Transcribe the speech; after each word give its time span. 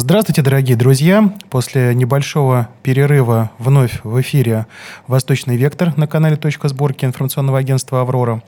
Здравствуйте, 0.00 0.42
дорогие 0.42 0.76
друзья! 0.76 1.34
После 1.50 1.92
небольшого 1.92 2.68
перерыва 2.84 3.50
вновь 3.58 3.98
в 4.04 4.20
эфире 4.20 4.68
«Восточный 5.08 5.56
вектор» 5.56 5.92
на 5.98 6.06
канале 6.06 6.36
«Точка 6.36 6.68
сборки» 6.68 7.04
информационного 7.04 7.58
агентства 7.58 8.00
«Аврора». 8.02 8.40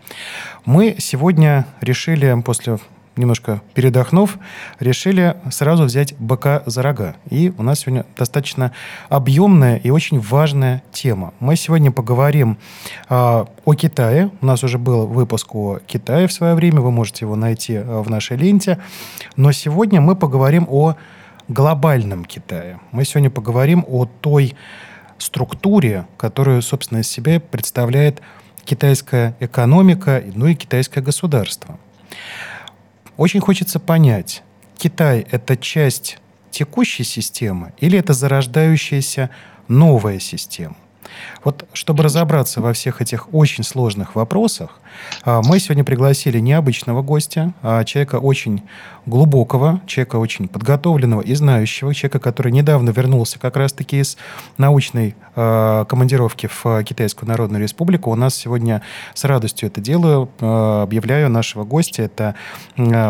Мы 0.65 0.95
сегодня 1.01 1.67
решили, 1.81 2.41
после 2.45 2.79
немножко 3.17 3.63
передохнув, 3.75 4.39
решили 4.79 5.39
сразу 5.51 5.83
взять 5.83 6.15
быка 6.21 6.63
за 6.67 6.83
рога. 6.83 7.17
И 7.29 7.53
у 7.59 7.65
нас 7.65 7.81
сегодня 7.81 8.07
достаточно 8.17 8.71
объемная 9.09 9.77
и 9.77 9.91
очень 9.91 10.21
важная 10.21 10.85
тема. 10.93 11.35
Мы 11.41 11.57
сегодня 11.57 11.91
поговорим 11.91 12.59
э, 13.09 13.45
о 13.65 13.75
Китае. 13.75 14.31
У 14.41 14.47
нас 14.47 14.63
уже 14.63 14.79
был 14.79 15.09
выпуск 15.09 15.53
о 15.57 15.81
Китае 15.85 16.29
в 16.29 16.33
свое 16.33 16.55
время, 16.55 16.81
вы 16.81 16.93
можете 16.93 17.25
его 17.25 17.35
найти 17.35 17.77
в 17.77 18.09
нашей 18.09 18.37
ленте. 18.37 18.79
Но 19.35 19.51
сегодня 19.51 20.01
мы 20.01 20.15
поговорим 20.15 20.65
о 20.71 20.95
глобальном 21.51 22.25
Китае. 22.25 22.81
Мы 22.93 23.05
сегодня 23.05 23.31
поговорим 23.31 23.85
о 23.87 24.07
той 24.07 24.55
структуре, 25.19 26.07
которую, 26.17 26.63
собственно, 26.63 27.01
из 27.01 27.09
себя 27.09 27.41
представляет 27.41 28.23
китайская 28.65 29.37
экономика, 29.41 30.23
ну 30.35 30.47
и 30.47 30.55
китайское 30.55 31.03
государство. 31.03 31.79
Очень 33.17 33.41
хочется 33.41 33.81
понять, 33.81 34.43
Китай– 34.79 35.27
это 35.31 35.59
часть 35.59 36.19
текущей 36.51 37.05
системы 37.05 37.75
или 37.79 37.99
это 37.99 38.15
зарождающаяся 38.15 39.29
новая 39.69 40.19
система? 40.19 40.77
Вот 41.45 41.69
чтобы 41.73 42.03
разобраться 42.03 42.61
во 42.61 42.73
всех 42.73 43.01
этих 43.01 43.33
очень 43.33 43.65
сложных 43.65 44.15
вопросах, 44.15 44.81
а, 45.25 45.43
мы 45.43 45.59
сегодня 45.59 45.85
пригласили 45.85 46.39
необычного 46.39 47.03
гостя, 47.03 47.53
а 47.63 47.85
человека 47.85 48.17
очень 48.17 48.63
глубокого, 49.07 49.81
человека 49.87 50.17
очень 50.17 50.49
подготовленного 50.49 51.21
и 51.21 51.35
знающего, 51.35 51.95
человека, 51.95 52.19
который 52.19 52.53
недавно 52.53 52.91
вернулся 52.91 53.39
как 53.39 53.57
раз-таки 53.57 54.01
из 54.01 54.17
научной 54.59 55.17
а, 55.37 55.85
командировки 55.85 56.49
в 56.49 56.83
Китайскую 56.85 57.29
Народную 57.29 57.63
Республику. 57.63 58.11
У 58.11 58.17
нас 58.17 58.35
сегодня 58.35 58.83
с 59.15 59.25
радостью 59.25 59.69
это 59.69 59.81
делаю. 59.81 60.29
Объявляю 60.41 61.31
нашего 61.31 61.65
гостя. 61.65 62.03
Это 62.03 62.35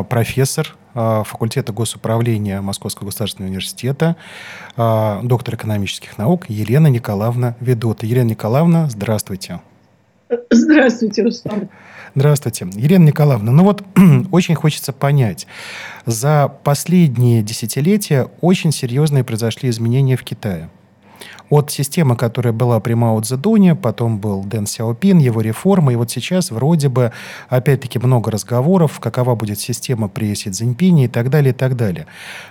профессор 0.08 0.77
факультета 0.94 1.72
госуправления 1.72 2.60
Московского 2.60 3.06
государственного 3.06 3.50
университета, 3.50 4.16
а, 4.77 5.20
доктор 5.22 5.55
экономических 5.55 6.19
наук 6.19 6.46
Елена 6.48 6.88
Николаевна 6.88 7.56
Ведота. 7.60 8.06
Елена 8.06 8.30
Николаевна, 8.30 8.88
здравствуйте. 8.88 9.61
Здравствуйте, 10.50 11.22
Руслан. 11.22 11.68
Здравствуйте. 12.14 12.68
Елена 12.74 13.05
Николаевна, 13.05 13.52
ну 13.52 13.64
вот 13.64 13.84
очень 14.33 14.55
хочется 14.55 14.92
понять. 14.92 15.46
За 16.06 16.52
последние 16.64 17.42
десятилетия 17.42 18.28
очень 18.41 18.72
серьезные 18.72 19.24
произошли 19.24 19.70
изменения 19.70 20.16
в 20.16 20.24
Китае 20.24 20.68
от 21.51 21.70
системы, 21.70 22.17
которая 22.17 22.53
была 22.53 22.81
при 22.81 22.95
Мао 22.95 23.20
Цзэдуне, 23.20 23.75
потом 23.75 24.19
был 24.19 24.45
Дэн 24.45 24.67
Сяопин, 24.67 25.19
его 25.19 25.41
реформа, 25.41 25.92
и 25.92 25.97
вот 25.97 26.11
сейчас 26.11 26.51
вроде 26.51 26.89
бы, 26.89 27.12
опять-таки, 27.48 27.98
много 27.98 28.31
разговоров, 28.31 29.01
какова 29.01 29.34
будет 29.34 29.59
система 29.59 30.09
при 30.09 30.34
Си 30.34 30.51
Цзиньпине 30.51 31.05
и 31.05 31.09
так 31.09 31.29
далее, 31.29 31.51
и 31.51 31.55
так 31.55 31.77
далее. 31.77 32.07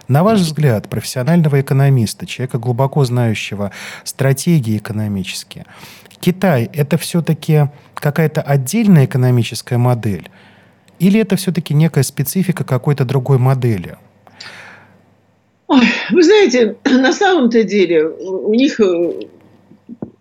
На 0.08 0.24
ваш 0.24 0.42
взгляд, 0.42 0.90
профессионального 0.90 1.62
экономиста, 1.62 2.26
человека, 2.26 2.60
глубоко 2.60 3.06
знающего 3.06 3.72
стратегии 4.04 4.78
экономические, 4.78 5.66
Китай– 6.20 6.70
это 6.74 6.98
все-таки 6.98 7.70
какая-то 7.94 8.42
отдельная 8.42 9.06
экономическая 9.06 9.78
модель? 9.78 10.30
Или 11.00 11.22
это 11.22 11.38
все-таки 11.38 11.74
некая 11.74 12.04
специфика 12.04 12.66
какой-то 12.66 13.06
другой 13.06 13.38
модели? 13.38 13.96
Ой, 15.70 15.86
вы 16.10 16.24
знаете, 16.24 16.78
на 16.86 17.14
самом-то 17.14 17.64
деле 17.64 18.08
у 18.08 18.54
них 18.56 18.80
э, 18.80 19.28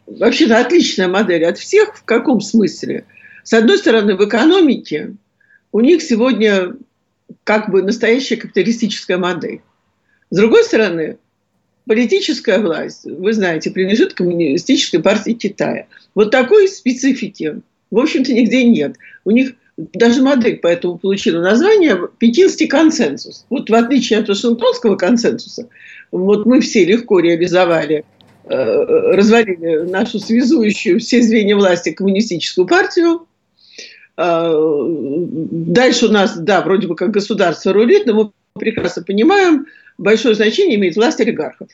вообще-то 0.06 0.58
отличная 0.58 1.08
модель 1.08 1.44
от 1.46 1.56
всех. 1.58 1.96
В 1.96 2.04
каком 2.04 2.42
смысле? 2.42 3.06
С 3.44 3.54
одной 3.54 3.78
стороны, 3.78 4.14
в 4.14 4.28
экономике 4.28 5.14
у 5.72 5.80
них 5.80 6.02
сегодня 6.02 6.74
как 7.44 7.70
бы 7.70 7.82
настоящая 7.82 8.36
капиталистическая 8.36 9.16
модель. 9.16 9.62
С 10.28 10.36
другой 10.36 10.64
стороны, 10.64 11.16
политическая 11.86 12.58
власть, 12.58 13.04
вы 13.04 13.32
знаете, 13.32 13.70
принадлежит 13.70 14.12
коммунистической 14.12 15.00
партии 15.00 15.32
Китая. 15.32 15.86
Вот 16.14 16.30
такой 16.30 16.68
специфики, 16.68 17.62
в 17.90 17.98
общем-то, 17.98 18.34
нигде 18.34 18.64
нет. 18.64 18.96
У 19.24 19.30
них 19.30 19.54
даже 19.78 20.22
модель 20.22 20.58
поэтому 20.60 20.98
получила 20.98 21.40
название 21.40 22.08
«Пекинский 22.18 22.66
консенсус». 22.66 23.46
Вот 23.48 23.70
в 23.70 23.74
отличие 23.74 24.18
от 24.18 24.28
Вашингтонского 24.28 24.96
консенсуса, 24.96 25.68
вот 26.10 26.46
мы 26.46 26.60
все 26.60 26.84
легко 26.84 27.20
реализовали, 27.20 28.04
э, 28.44 28.54
развалили 28.54 29.88
нашу 29.88 30.18
связующую 30.18 30.98
все 30.98 31.22
звенья 31.22 31.54
власти 31.54 31.92
коммунистическую 31.92 32.66
партию. 32.66 33.26
Э, 34.16 34.52
дальше 34.52 36.06
у 36.06 36.10
нас, 36.10 36.36
да, 36.36 36.60
вроде 36.62 36.88
бы 36.88 36.96
как 36.96 37.12
государство 37.12 37.72
рулит, 37.72 38.04
но 38.06 38.14
мы 38.14 38.30
прекрасно 38.58 39.04
понимаем, 39.04 39.66
большое 39.96 40.34
значение 40.34 40.76
имеет 40.76 40.96
власть 40.96 41.20
олигархов. 41.20 41.68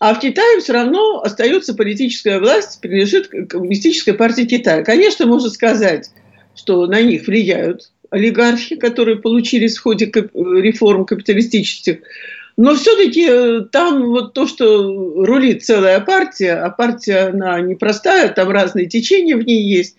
А 0.00 0.12
в 0.14 0.18
Китае 0.18 0.60
все 0.60 0.72
равно 0.72 1.20
остается 1.20 1.72
политическая 1.74 2.40
власть, 2.40 2.80
принадлежит 2.80 3.28
коммунистической 3.48 4.14
партии 4.14 4.42
Китая. 4.42 4.82
Конечно, 4.82 5.26
можно 5.26 5.50
сказать, 5.50 6.10
что 6.58 6.86
на 6.86 7.00
них 7.00 7.26
влияют 7.26 7.90
олигархи, 8.10 8.76
которые 8.76 9.18
получились 9.18 9.76
в 9.76 9.82
ходе 9.82 10.06
реформ 10.06 11.04
капиталистических. 11.04 11.98
Но 12.56 12.74
все-таки 12.74 13.26
э, 13.28 13.60
там 13.70 14.06
вот 14.06 14.32
то, 14.32 14.48
что 14.48 15.24
рулит 15.24 15.64
целая 15.64 16.00
партия, 16.00 16.54
а 16.54 16.70
партия, 16.70 17.28
она 17.28 17.60
непростая, 17.60 18.30
там 18.30 18.50
разные 18.50 18.86
течения 18.86 19.36
в 19.36 19.44
ней 19.44 19.62
есть. 19.62 19.94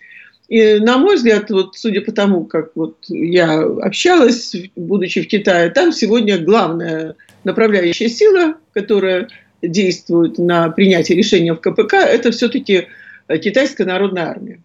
И, 0.48 0.78
на 0.80 0.98
мой 0.98 1.16
взгляд, 1.16 1.48
вот 1.50 1.76
судя 1.78 2.02
по 2.02 2.12
тому, 2.12 2.44
как 2.44 2.72
вот 2.74 2.96
я 3.08 3.62
общалась, 3.62 4.54
будучи 4.76 5.22
в 5.22 5.28
Китае, 5.28 5.70
там 5.70 5.92
сегодня 5.92 6.38
главная 6.38 7.14
направляющая 7.44 8.08
сила, 8.08 8.56
которая 8.74 9.28
действует 9.62 10.36
на 10.36 10.68
принятие 10.68 11.16
решения 11.16 11.54
в 11.54 11.60
КПК, 11.60 11.94
это 11.94 12.30
все-таки 12.32 12.88
китайская 13.40 13.84
народная 13.84 14.26
армия 14.26 14.60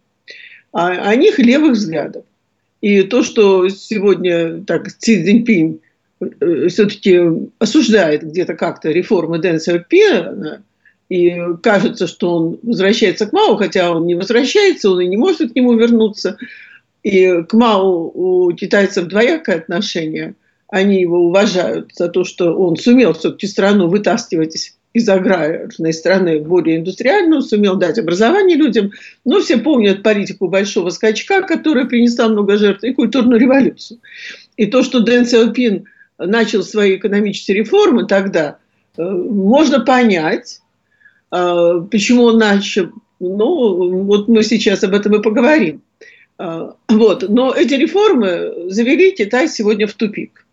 а 0.75 0.89
о 0.89 1.15
них 1.15 1.39
левых 1.39 1.71
взглядов. 1.71 2.25
И 2.81 3.03
то, 3.03 3.23
что 3.23 3.69
сегодня 3.69 4.61
так 4.65 4.89
Си 4.89 5.23
Цзиньпинь 5.23 5.79
э, 6.19 6.67
все-таки 6.67 7.17
осуждает 7.59 8.23
где-то 8.23 8.55
как-то 8.55 8.91
реформы 8.91 9.39
Дэн 9.39 9.61
Сяопина, 9.61 10.61
и 11.07 11.33
кажется, 11.63 12.07
что 12.07 12.35
он 12.35 12.59
возвращается 12.61 13.25
к 13.25 13.31
Мао, 13.31 13.55
хотя 13.55 13.89
он 13.89 14.05
не 14.05 14.15
возвращается, 14.15 14.91
он 14.91 14.99
и 14.99 15.07
не 15.07 15.15
может 15.15 15.53
к 15.53 15.55
нему 15.55 15.75
вернуться. 15.75 16.37
И 17.03 17.43
к 17.43 17.53
Мао 17.53 18.11
у 18.13 18.51
китайцев 18.51 19.07
двоякое 19.07 19.55
отношение. 19.55 20.35
Они 20.67 20.99
его 20.99 21.19
уважают 21.19 21.91
за 21.95 22.09
то, 22.09 22.25
что 22.25 22.53
он 22.53 22.75
сумел 22.75 23.13
все-таки 23.13 23.47
страну 23.47 23.87
вытаскивать 23.87 24.73
из 24.95 25.09
аграрной 25.09 25.91
страны 25.91 26.39
более 26.39 26.77
индустриальную, 26.77 27.41
сумел 27.41 27.75
дать 27.75 27.99
образование 27.99 28.55
людям. 28.55 28.93
Но 29.25 29.41
все 29.41 29.57
помнят 29.57 30.03
политику 30.03 30.47
большого 30.47 30.89
скачка, 30.89 31.41
которая 31.41 31.83
принесла 31.83 32.29
много 32.29 32.57
жертв, 32.57 32.85
и 32.85 32.93
культурную 32.93 33.37
революцию. 33.37 33.99
И 34.55 34.67
то, 34.67 34.83
что 34.83 35.01
Дэн 35.01 35.25
Сяопин 35.25 35.83
начал 36.17 36.63
свои 36.63 36.95
экономические 36.95 37.57
реформы 37.57 38.07
тогда, 38.07 38.59
э, 38.97 39.03
можно 39.03 39.81
понять, 39.81 40.61
э, 41.29 41.81
почему 41.91 42.23
он 42.23 42.37
начал. 42.37 42.87
Ну, 43.19 44.03
вот 44.03 44.29
мы 44.29 44.43
сейчас 44.43 44.81
об 44.85 44.93
этом 44.93 45.13
и 45.15 45.21
поговорим. 45.21 45.81
Э, 46.39 46.71
вот. 46.87 47.27
Но 47.27 47.53
эти 47.53 47.73
реформы 47.73 48.71
завели 48.71 49.11
Китай 49.11 49.49
сегодня 49.49 49.87
в 49.87 49.93
тупик. 49.93 50.45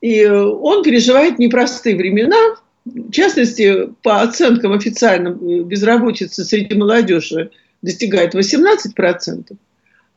И 0.00 0.24
он 0.24 0.82
переживает 0.82 1.38
непростые 1.38 1.96
времена, 1.96 2.56
в 2.84 3.10
частности, 3.12 3.88
по 4.02 4.22
оценкам 4.22 4.72
официальным, 4.72 5.64
безработица 5.66 6.44
среди 6.44 6.74
молодежи 6.74 7.50
достигает 7.82 8.34
18%, 8.34 9.52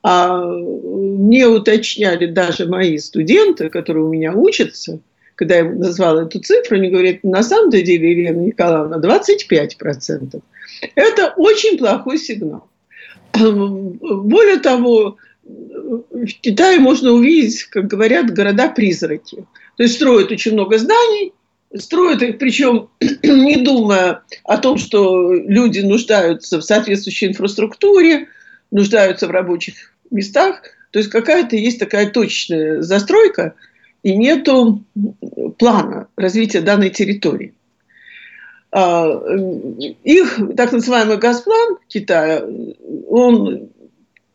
а 0.03 0.43
не 0.45 1.45
уточняли 1.45 2.25
даже 2.25 2.65
мои 2.65 2.97
студенты, 2.97 3.69
которые 3.69 4.05
у 4.05 4.09
меня 4.09 4.33
учатся, 4.33 4.99
когда 5.35 5.57
я 5.57 5.63
назвала 5.63 6.23
эту 6.23 6.39
цифру, 6.39 6.77
они 6.77 6.89
говорят, 6.89 7.23
на 7.23 7.43
самом 7.43 7.69
деле, 7.71 8.11
Елена 8.11 8.39
Николаевна, 8.39 8.97
25%. 8.97 10.41
Это 10.95 11.33
очень 11.37 11.77
плохой 11.77 12.17
сигнал. 12.17 12.67
Более 13.33 14.57
того, 14.57 15.17
в 15.43 16.25
Китае 16.41 16.79
можно 16.79 17.11
увидеть, 17.11 17.63
как 17.63 17.87
говорят, 17.87 18.33
города-призраки. 18.33 19.45
То 19.75 19.83
есть 19.83 19.95
строят 19.95 20.31
очень 20.31 20.53
много 20.53 20.77
зданий, 20.77 21.33
строят 21.75 22.21
их, 22.21 22.37
причем 22.37 22.89
не 23.23 23.57
думая 23.57 24.23
о 24.43 24.57
том, 24.57 24.77
что 24.77 25.33
люди 25.33 25.79
нуждаются 25.79 26.59
в 26.59 26.63
соответствующей 26.63 27.27
инфраструктуре, 27.27 28.27
нуждаются 28.71 29.27
в 29.27 29.31
рабочих 29.31 29.93
местах. 30.11 30.61
То 30.91 30.99
есть 30.99 31.09
какая-то 31.09 31.55
есть 31.55 31.79
такая 31.79 32.09
точная 32.09 32.81
застройка. 32.81 33.55
и 34.03 34.15
нету 34.15 34.83
плана 35.57 36.07
развития 36.15 36.61
данной 36.61 36.89
территории. 36.89 37.53
А, 38.71 39.07
их 40.03 40.39
так 40.57 40.71
называемый 40.71 41.17
Газплан 41.17 41.77
Китая, 41.87 42.43
он 43.07 43.69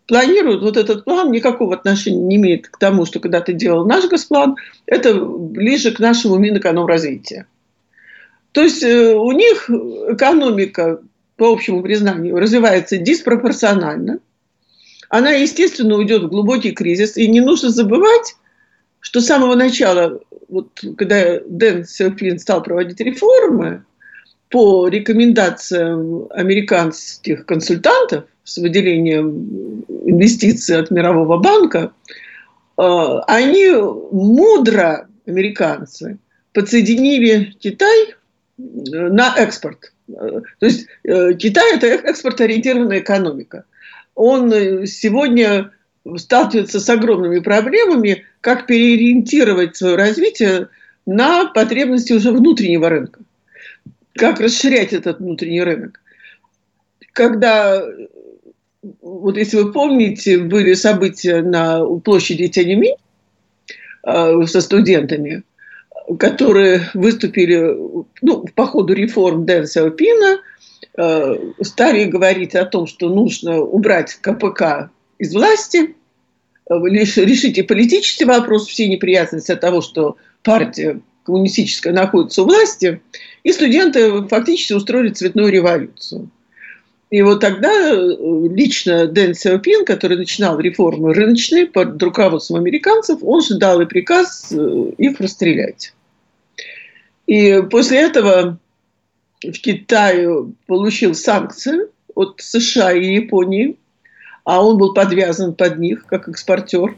планирует, 0.08 0.62
вот 0.62 0.76
этот 0.76 1.04
план 1.04 1.30
никакого 1.30 1.74
отношения 1.74 2.24
не 2.24 2.36
имеет 2.36 2.66
к 2.66 2.78
тому, 2.78 3.04
что 3.04 3.20
когда-то 3.20 3.52
делал 3.52 3.86
наш 3.86 4.08
Газплан, 4.08 4.56
это 4.86 5.14
ближе 5.14 5.92
к 5.92 6.00
нашему 6.00 6.38
Минэкономразвития. 6.38 7.46
То 8.52 8.62
есть 8.62 8.82
э, 8.82 9.14
у 9.14 9.30
них 9.32 9.68
экономика, 9.68 11.00
по 11.36 11.52
общему 11.52 11.82
признанию, 11.82 12.36
развивается 12.36 12.96
диспропорционально. 12.96 14.18
Она, 15.10 15.30
естественно, 15.30 15.96
уйдет 15.96 16.22
в 16.22 16.28
глубокий 16.28 16.72
кризис. 16.72 17.16
И 17.18 17.28
не 17.28 17.40
нужно 17.40 17.68
забывать, 17.68 18.34
что 19.00 19.20
с 19.20 19.26
самого 19.26 19.54
начала, 19.54 20.20
вот, 20.48 20.68
когда 20.96 21.38
Дэн 21.46 21.84
Сяопин 21.86 22.38
стал 22.38 22.62
проводить 22.62 23.00
реформы, 23.00 23.84
по 24.50 24.88
рекомендациям 24.88 26.26
американских 26.30 27.44
консультантов 27.46 28.24
с 28.44 28.56
выделением 28.58 29.84
инвестиций 30.04 30.78
от 30.78 30.90
Мирового 30.90 31.38
банка, 31.38 31.92
э, 32.78 32.82
они 33.26 33.70
мудро, 34.10 35.08
американцы, 35.26 36.18
подсоединили 36.54 37.54
Китай 37.58 38.14
на 38.56 39.34
экспорт. 39.36 39.92
То 40.08 40.42
есть 40.60 40.86
э, 41.04 41.34
Китай– 41.34 41.74
это 41.76 41.86
экспортоориентированная 41.86 43.00
экономика. 43.00 43.64
Он 44.14 44.52
э, 44.52 44.86
сегодня 44.86 45.72
сталкивается 46.16 46.80
с 46.80 46.88
огромными 46.88 47.40
проблемами, 47.40 48.24
как 48.40 48.66
переориентировать 48.66 49.76
свое 49.76 49.96
развитие 49.96 50.68
на 51.04 51.46
потребности 51.46 52.14
уже 52.14 52.32
внутреннего 52.32 52.88
рынка. 52.88 53.20
Как 54.18 54.40
расширять 54.40 54.92
этот 54.92 55.20
внутренний 55.20 55.62
рынок. 55.62 56.00
Когда, 57.12 57.82
вот 59.00 59.36
если 59.36 59.56
вы 59.58 59.72
помните, 59.72 60.38
были 60.38 60.74
события 60.74 61.40
на 61.40 61.84
площади 62.00 62.48
Тяньаньминь 62.48 62.96
э, 64.04 64.46
со 64.46 64.60
студентами, 64.60 65.44
которые 66.18 66.90
выступили 66.94 67.76
ну, 68.20 68.44
по 68.54 68.66
ходу 68.66 68.92
реформ 68.92 69.46
Дэн 69.46 69.66
Сяопина, 69.66 70.40
э, 70.96 71.36
стали 71.62 72.04
говорить 72.04 72.56
о 72.56 72.64
том, 72.64 72.88
что 72.88 73.08
нужно 73.08 73.60
убрать 73.60 74.14
КПК 74.20 74.90
из 75.18 75.32
власти, 75.32 75.94
решить 76.68 77.56
и 77.56 77.62
политический 77.62 78.24
вопрос, 78.24 78.66
все 78.66 78.88
неприятности 78.88 79.52
от 79.52 79.60
того, 79.60 79.80
что 79.80 80.16
партия 80.42 81.00
коммунистическая 81.28 81.92
находится 81.92 82.42
у 82.42 82.46
власти, 82.46 83.02
и 83.44 83.52
студенты 83.52 84.26
фактически 84.28 84.72
устроили 84.72 85.10
цветную 85.10 85.52
революцию. 85.52 86.30
И 87.10 87.20
вот 87.22 87.40
тогда 87.40 87.70
э, 87.70 88.16
лично 88.50 89.06
Дэн 89.06 89.34
Сяопин, 89.34 89.84
который 89.84 90.16
начинал 90.16 90.58
реформы 90.58 91.12
рыночные 91.12 91.66
под 91.66 92.02
руководством 92.02 92.56
американцев, 92.56 93.18
он 93.22 93.42
же 93.42 93.58
дал 93.58 93.80
и 93.82 93.86
приказ 93.86 94.52
их 94.52 95.20
расстрелять. 95.20 95.92
И 97.26 97.62
после 97.70 97.98
этого 97.98 98.58
в 99.42 99.52
Китае 99.52 100.46
получил 100.66 101.14
санкции 101.14 101.88
от 102.14 102.40
США 102.40 102.92
и 102.92 103.16
Японии, 103.16 103.76
а 104.44 104.64
он 104.64 104.78
был 104.78 104.94
подвязан 104.94 105.54
под 105.54 105.78
них 105.78 106.06
как 106.06 106.28
экспортер. 106.28 106.96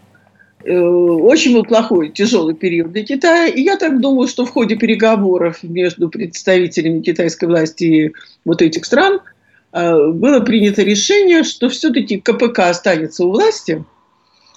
Э, 0.63 0.79
очень 0.79 1.55
был 1.55 1.65
плохой, 1.65 2.11
тяжелый 2.11 2.55
период 2.55 2.93
для 2.93 3.05
Китая. 3.05 3.47
И 3.47 3.63
я 3.63 3.77
так 3.77 4.01
думаю, 4.01 4.29
что 4.29 4.45
в 4.45 4.51
ходе 4.51 4.77
переговоров 4.77 5.63
между 5.63 6.09
представителями 6.09 7.01
китайской 7.01 7.47
власти 7.47 7.85
и 7.85 8.13
вот 8.45 8.61
этих 8.61 8.85
стран 8.85 9.21
э, 9.73 10.09
было 10.09 10.41
принято 10.41 10.83
решение, 10.83 11.45
что 11.45 11.69
все-таки 11.71 12.19
КПК 12.19 12.69
останется 12.69 13.25
у 13.25 13.31
власти, 13.31 13.85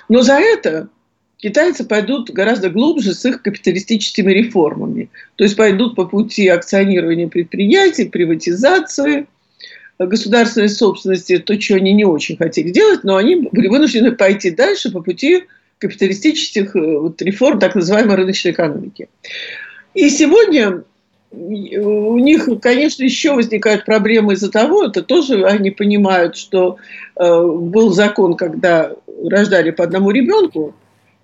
но 0.10 0.22
за 0.22 0.34
это 0.34 0.90
китайцы 1.38 1.86
пойдут 1.86 2.30
гораздо 2.32 2.70
глубже 2.70 3.14
с 3.14 3.26
их 3.26 3.42
капиталистическими 3.42 4.32
реформами. 4.32 5.10
То 5.38 5.46
есть 5.46 5.56
пойдут 5.56 5.96
по 5.96 6.06
пути 6.06 6.50
акционирования 6.50 7.30
предприятий, 7.30 8.06
приватизации, 8.06 9.28
государственной 10.00 10.70
собственности, 10.70 11.38
то, 11.38 11.60
что 11.62 11.76
они 11.76 11.94
не 11.94 12.04
очень 12.04 12.36
хотели 12.36 12.72
делать, 12.72 13.06
но 13.06 13.16
они 13.16 13.36
были 13.36 13.68
вынуждены 13.70 14.12
пойти 14.12 14.52
дальше 14.52 14.92
по 14.92 15.02
пути 15.02 15.44
капиталистических 15.84 16.76
э, 16.76 16.98
вот, 16.98 17.22
реформ 17.22 17.60
так 17.60 17.76
называемой 17.76 18.16
рыночной 18.16 18.52
экономики. 18.52 19.10
И 19.94 20.10
сегодня 20.10 20.84
у 21.32 22.20
них, 22.20 22.48
конечно, 22.62 23.04
еще 23.04 23.34
возникают 23.34 23.86
проблемы 23.86 24.34
из-за 24.34 24.52
того, 24.52 24.86
это 24.86 25.02
тоже 25.02 25.46
они 25.46 25.72
понимают, 25.72 26.36
что 26.36 26.78
э, 27.16 27.42
был 27.42 27.92
закон, 27.92 28.36
когда 28.36 28.92
рождали 29.30 29.72
по 29.72 29.84
одному 29.84 30.12
ребенку, 30.12 30.76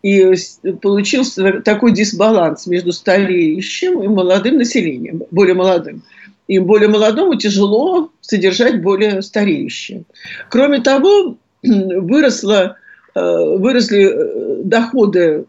и 0.01 0.33
получился 0.81 1.61
такой 1.61 1.93
дисбаланс 1.93 2.67
между 2.67 2.93
стареющим 2.93 4.01
и 4.01 4.07
молодым 4.07 4.57
населением, 4.57 5.23
более 5.29 5.55
молодым. 5.55 6.03
И 6.47 6.57
более 6.57 6.87
молодому 6.87 7.35
тяжело 7.35 8.09
содержать 8.21 8.81
более 8.81 9.21
стареющее. 9.21 10.03
Кроме 10.49 10.79
того, 10.79 11.37
выросло, 11.63 12.77
выросли 13.15 14.03
э, 14.03 14.63
доходы 14.63 15.45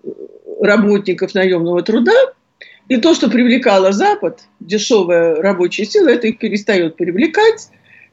работников 0.60 1.34
наемного 1.34 1.82
труда, 1.82 2.32
и 2.88 2.96
то, 2.96 3.14
что 3.14 3.30
привлекало 3.30 3.92
Запад, 3.92 4.40
дешевая 4.58 5.36
рабочая 5.36 5.84
сила, 5.84 6.08
это 6.08 6.26
их 6.26 6.38
перестает 6.38 6.96
привлекать, 6.96 7.68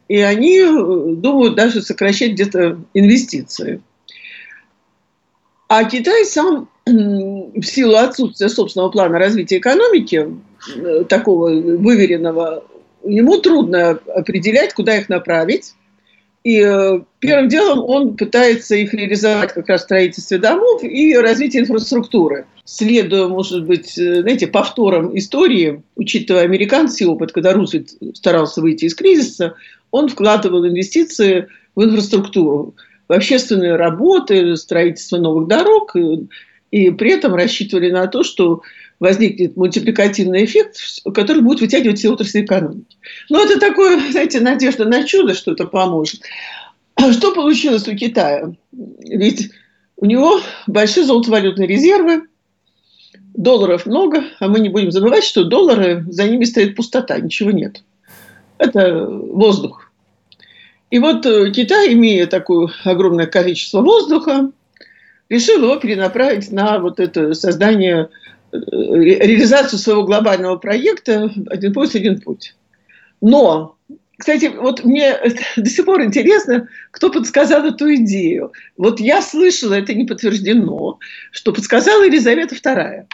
и 0.08 0.20
они 0.20 0.60
э, 0.60 1.16
думают 1.16 1.56
даже 1.56 1.82
сокращать 1.82 2.34
где-то 2.34 2.80
инвестиции. 2.94 3.82
А 5.68 5.84
Китай 5.84 6.26
сам 6.26 6.70
в 6.86 7.64
силу 7.64 7.96
отсутствия 7.96 8.50
собственного 8.50 8.90
плана 8.90 9.20
развития 9.20 9.58
экономики, 9.58 10.28
э, 10.76 11.04
такого 11.06 11.50
выверенного, 11.50 12.64
ему 13.04 13.40
трудно 13.40 14.00
определять, 14.14 14.74
куда 14.74 14.98
их 14.98 15.10
направить. 15.10 15.74
И 16.44 16.62
э, 16.62 17.02
первым 17.20 17.50
делом 17.50 17.84
он 17.84 18.16
пытается 18.16 18.76
их 18.76 18.94
реализовать 18.94 19.54
как 19.54 19.68
раз 19.68 19.82
в 19.82 19.84
строительстве 19.86 20.38
домов 20.38 20.84
и 20.84 21.16
развитие 21.16 21.64
инфраструктуры. 21.64 22.46
Следуя, 22.64 23.28
может 23.28 23.66
быть, 23.66 23.98
э, 23.98 24.22
знаете, 24.22 24.48
повторам 24.48 25.18
истории, 25.18 25.84
учитывая 25.96 26.44
американский 26.44 27.06
опыт, 27.06 27.32
когда 27.32 27.54
Рузвельт 27.54 27.90
старался 28.14 28.62
выйти 28.62 28.86
из 28.86 28.96
кризиса, 28.96 29.56
он 29.92 30.08
вкладывал 30.10 30.66
инвестиции 30.66 31.48
в 31.76 31.84
инфраструктуру 31.84 32.76
в 33.08 33.14
общественные 33.14 33.76
работы, 33.76 34.56
строительство 34.58 35.18
новых 35.18 35.48
дорог, 35.48 35.96
и, 35.96 36.28
и 36.72 36.92
при 36.92 37.12
этом 37.12 37.36
рассчитывали 37.36 37.92
на 37.92 38.08
то, 38.08 38.24
что 38.24 38.62
возникнет 39.00 39.56
мультипликативный 39.56 40.46
эффект, 40.46 40.78
который 41.14 41.42
будет 41.42 41.62
вытягивать 41.62 42.00
все 42.00 42.10
отрасли 42.10 42.42
экономики. 42.42 42.98
Но 43.30 43.44
это 43.44 43.60
такое, 43.60 44.00
знаете, 44.12 44.40
надежда 44.40 44.86
на 44.86 45.04
чудо, 45.04 45.34
что 45.34 45.52
это 45.52 45.66
поможет. 45.66 46.22
А 46.96 47.14
что 47.14 47.32
получилось 47.32 47.88
у 47.88 47.96
Китая? 47.96 48.54
Ведь 48.72 49.52
у 49.98 50.06
него 50.06 50.40
большие 50.66 51.06
золотовалютные 51.06 51.68
резервы, 51.68 52.24
долларов 53.38 53.86
много, 53.86 54.24
а 54.40 54.48
мы 54.48 54.60
не 54.60 54.70
будем 54.70 54.92
забывать, 54.92 55.24
что 55.24 55.44
доллары, 55.44 56.04
за 56.10 56.28
ними 56.28 56.44
стоит 56.44 56.76
пустота, 56.76 57.20
ничего 57.20 57.52
нет. 57.52 57.84
Это 58.58 59.06
воздух. 59.06 59.92
И 60.90 61.00
вот 61.00 61.26
э, 61.26 61.52
Китай, 61.52 61.94
имея 61.94 62.26
такое 62.26 62.70
огромное 62.84 63.28
количество 63.28 63.82
воздуха, 63.82 64.52
решил 65.30 65.64
его 65.64 65.76
перенаправить 65.76 66.52
на 66.52 66.80
вот 66.80 67.00
это 67.00 67.34
создание, 67.34 68.10
реализацию 68.52 69.80
своего 69.80 70.04
глобального 70.04 70.58
проекта 70.58 71.32
«Один 71.48 71.74
пояс, 71.74 71.96
один 71.96 72.20
путь». 72.20 72.56
Но, 73.22 73.78
кстати, 74.18 74.52
вот 74.56 74.84
мне 74.84 75.18
до 75.58 75.70
сих 75.70 75.86
пор 75.86 76.04
интересно, 76.04 76.68
кто 76.92 77.12
подсказал 77.12 77.66
эту 77.66 77.94
идею. 77.96 78.54
Вот 78.78 79.00
я 79.00 79.22
слышала, 79.22 79.74
это 79.74 79.94
не 79.94 80.06
подтверждено, 80.06 81.00
что 81.32 81.54
подсказала 81.54 82.04
Елизавета 82.04 82.56
II. 82.56 83.06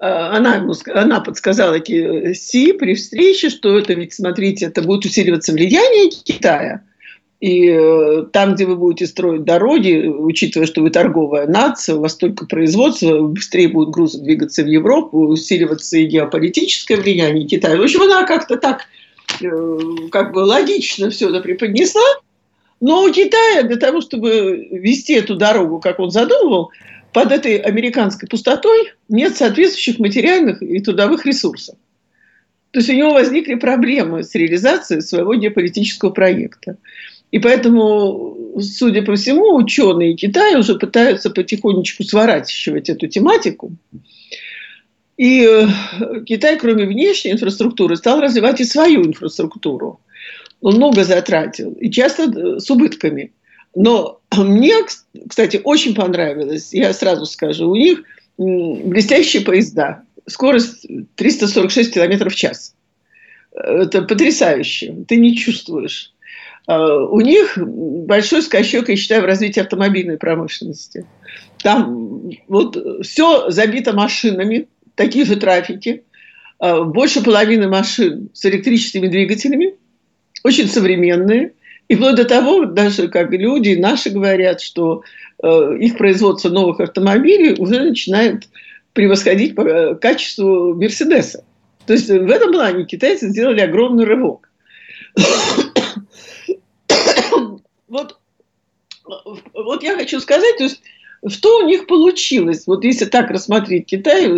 А, 0.00 0.36
она, 0.36 0.64
она 0.94 1.20
подсказала 1.20 1.78
Си 1.84 2.72
при 2.72 2.94
встрече, 2.94 3.50
что 3.50 3.78
это 3.78 3.94
ведь, 3.94 4.14
смотрите, 4.14 4.66
это 4.66 4.82
будет 4.82 5.04
усиливаться 5.04 5.52
влияние 5.52 6.10
Китая. 6.10 6.82
И 7.40 7.68
э, 7.68 8.24
там, 8.32 8.54
где 8.54 8.66
вы 8.66 8.74
будете 8.74 9.06
строить 9.06 9.44
дороги, 9.44 10.06
учитывая, 10.08 10.66
что 10.66 10.82
вы 10.82 10.90
торговая 10.90 11.46
нация, 11.46 11.94
у 11.94 12.00
вас 12.00 12.16
только 12.16 12.46
производство, 12.46 13.20
быстрее 13.22 13.68
будут 13.68 13.94
грузы 13.94 14.20
двигаться 14.20 14.64
в 14.64 14.66
Европу, 14.66 15.20
усиливаться 15.20 15.98
и 15.98 16.06
геополитическое 16.06 16.96
влияние 16.96 17.46
Китая. 17.46 17.76
В 17.76 17.82
общем, 17.82 18.02
она 18.02 18.24
как-то 18.24 18.56
так 18.56 18.86
э, 19.40 19.78
как 20.10 20.32
бы 20.32 20.40
логично 20.40 21.10
все 21.10 21.28
это 21.28 21.40
преподнесла. 21.40 22.02
Но 22.80 23.04
у 23.04 23.12
Китая 23.12 23.62
для 23.62 23.76
того, 23.76 24.00
чтобы 24.00 24.68
вести 24.72 25.14
эту 25.14 25.36
дорогу, 25.36 25.78
как 25.78 26.00
он 26.00 26.10
задумывал, 26.10 26.70
под 27.12 27.30
этой 27.30 27.56
американской 27.56 28.28
пустотой 28.28 28.92
нет 29.08 29.36
соответствующих 29.36 30.00
материальных 30.00 30.60
и 30.60 30.80
трудовых 30.80 31.24
ресурсов. 31.24 31.76
То 32.72 32.80
есть 32.80 32.90
у 32.90 32.94
него 32.94 33.12
возникли 33.12 33.54
проблемы 33.54 34.22
с 34.22 34.34
реализацией 34.34 35.00
своего 35.00 35.34
геополитического 35.34 36.10
проекта. 36.10 36.76
И 37.30 37.38
поэтому, 37.38 38.36
судя 38.60 39.02
по 39.02 39.14
всему, 39.14 39.56
ученые 39.56 40.14
Китая 40.14 40.58
уже 40.58 40.76
пытаются 40.76 41.30
потихонечку 41.30 42.04
сворачивать 42.04 42.88
эту 42.88 43.06
тематику. 43.06 43.72
И 45.18 45.44
э, 45.44 45.66
Китай, 46.24 46.58
кроме 46.58 46.86
внешней 46.86 47.32
инфраструктуры, 47.32 47.96
стал 47.96 48.20
развивать 48.20 48.60
и 48.60 48.64
свою 48.64 49.04
инфраструктуру. 49.04 50.00
Он 50.60 50.76
много 50.76 51.04
затратил, 51.04 51.72
и 51.72 51.90
часто 51.90 52.30
э, 52.30 52.60
с 52.60 52.70
убытками. 52.70 53.32
Но 53.74 54.20
мне, 54.34 54.74
кстати, 55.28 55.60
очень 55.62 55.94
понравилось, 55.94 56.72
я 56.72 56.92
сразу 56.92 57.26
скажу, 57.26 57.68
у 57.68 57.76
них 57.76 58.02
блестящие 58.38 59.42
поезда. 59.42 60.02
Скорость 60.26 60.86
346 61.16 61.94
км 61.94 62.30
в 62.30 62.34
час. 62.34 62.74
Это 63.52 64.02
потрясающе. 64.02 64.94
Ты 65.08 65.16
не 65.16 65.36
чувствуешь. 65.36 66.12
А, 66.68 67.02
у 67.04 67.20
них 67.20 67.58
большой 67.58 68.42
скачок, 68.42 68.90
я 68.90 68.96
считаю, 68.96 69.22
в 69.22 69.26
развитии 69.26 69.60
автомобильной 69.60 70.18
промышленности. 70.18 71.06
Там 71.62 72.30
вот 72.46 72.76
все 73.04 73.50
забито 73.50 73.94
машинами, 73.94 74.68
такие 74.94 75.24
же 75.24 75.36
трафики. 75.36 76.04
А, 76.58 76.84
больше 76.84 77.24
половины 77.24 77.68
машин 77.68 78.28
с 78.34 78.44
электрическими 78.44 79.08
двигателями, 79.08 79.74
очень 80.44 80.68
современные. 80.68 81.54
И 81.88 81.94
вплоть 81.94 82.16
до 82.16 82.26
того, 82.26 82.66
даже 82.66 83.08
как 83.08 83.32
люди 83.32 83.74
наши 83.74 84.10
говорят, 84.10 84.60
что 84.60 85.04
э, 85.42 85.76
их 85.80 85.96
производство 85.96 86.50
новых 86.50 86.80
автомобилей 86.80 87.54
уже 87.58 87.80
начинает 87.82 88.46
превосходить 88.92 89.54
по 89.54 89.62
э, 89.62 89.94
качеству 89.94 90.74
Мерседеса. 90.74 91.44
То 91.86 91.94
есть 91.94 92.10
в 92.10 92.30
этом 92.30 92.52
плане 92.52 92.84
китайцы 92.84 93.30
сделали 93.30 93.60
огромный 93.62 94.04
рывок. 94.04 94.50
Вот, 97.88 98.18
вот 99.54 99.82
я 99.82 99.96
хочу 99.96 100.20
сказать, 100.20 100.56
то 100.58 100.64
есть 100.64 100.82
что 101.26 101.58
у 101.58 101.66
них 101.66 101.86
получилось? 101.86 102.64
Вот 102.66 102.84
если 102.84 103.04
так 103.04 103.30
рассмотреть 103.30 103.86
Китай, 103.86 104.28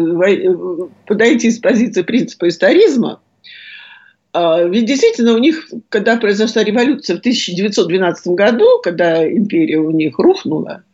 подойти 1.06 1.50
с 1.50 1.58
позиции 1.58 2.02
принципа 2.02 2.48
историзма, 2.48 3.20
а, 4.32 4.62
ведь 4.62 4.86
действительно 4.86 5.34
у 5.34 5.38
них, 5.38 5.68
когда 5.88 6.16
произошла 6.16 6.62
революция 6.62 7.16
в 7.16 7.20
1912 7.20 8.28
году, 8.28 8.64
когда 8.82 9.28
империя 9.28 9.78
у 9.78 9.90
них 9.90 10.18
рухнула, 10.18 10.84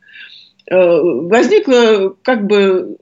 э, 0.70 0.75
возникло 0.75 2.16
как 2.22 2.46
бы 2.46 2.96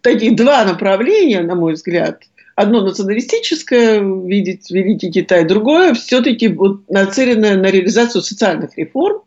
такие 0.00 0.34
два 0.34 0.64
направления, 0.64 1.42
на 1.42 1.54
мой 1.54 1.74
взгляд. 1.74 2.22
Одно 2.56 2.82
националистическое, 2.82 4.00
видеть 4.00 4.70
Великий 4.70 5.10
Китай, 5.10 5.44
другое 5.44 5.94
все-таки 5.94 6.48
вот 6.48 6.88
нацеленное 6.88 7.56
на 7.56 7.66
реализацию 7.66 8.22
социальных 8.22 8.78
реформ. 8.78 9.22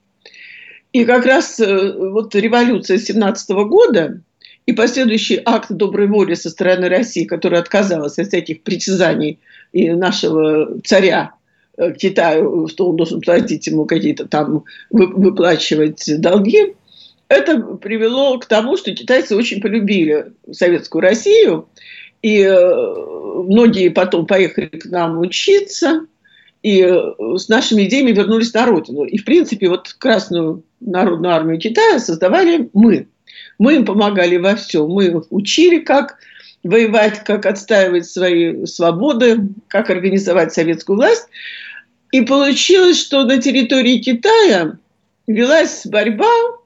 И 0.93 1.03
как 1.03 1.25
раз 1.25 1.59
э, 1.59 1.93
вот 1.97 2.33
революция 2.35 2.97
17 2.97 3.49
года 3.67 4.21
и 4.65 4.71
последующий 4.71 5.41
акт 5.43 5.69
доброй 5.69 6.07
воли 6.07 6.35
со 6.35 6.49
стороны 6.49 6.87
России, 6.87 7.25
которая 7.25 7.59
отказалась 7.61 8.17
от 8.17 8.27
всяких 8.27 8.63
притязаний 8.63 9.39
и 9.73 9.91
нашего 9.91 10.79
царя 10.85 11.33
э, 11.77 11.91
к 11.91 11.97
Китаю, 11.97 12.67
что 12.69 12.89
он 12.89 12.95
должен 12.95 13.19
платить 13.19 13.67
ему 13.67 13.85
какие-то 13.85 14.25
там, 14.25 14.63
выплачивать 14.89 16.03
долги, 16.21 16.75
это 17.29 17.59
привело 17.59 18.39
к 18.39 18.45
тому, 18.45 18.77
что 18.77 18.93
китайцы 18.93 19.35
очень 19.35 19.61
полюбили 19.61 20.31
советскую 20.49 21.01
Россию, 21.01 21.67
и 22.21 22.41
э, 22.41 22.95
многие 23.43 23.89
потом 23.89 24.25
поехали 24.25 24.67
к 24.67 24.85
нам 24.85 25.19
учиться, 25.19 26.05
и 26.63 26.81
э, 26.81 27.37
с 27.37 27.47
нашими 27.49 27.83
идеями 27.83 28.11
вернулись 28.11 28.53
на 28.53 28.65
родину. 28.65 29.03
И, 29.03 29.17
в 29.17 29.25
принципе, 29.25 29.69
вот 29.69 29.95
Красную 29.97 30.63
народную 30.79 31.33
армию 31.33 31.59
Китая 31.59 31.99
создавали 31.99 32.69
мы. 32.73 33.07
Мы 33.59 33.75
им 33.75 33.85
помогали 33.85 34.37
во 34.37 34.55
всем. 34.55 34.89
Мы 34.89 35.05
их 35.05 35.23
учили, 35.29 35.79
как 35.79 36.17
воевать, 36.63 37.23
как 37.23 37.45
отстаивать 37.45 38.05
свои 38.05 38.65
свободы, 38.65 39.49
как 39.67 39.89
организовать 39.89 40.53
советскую 40.53 40.97
власть. 40.97 41.27
И 42.11 42.21
получилось, 42.21 42.99
что 42.99 43.23
на 43.23 43.41
территории 43.41 43.99
Китая 43.99 44.77
велась 45.27 45.85
борьба. 45.85 46.56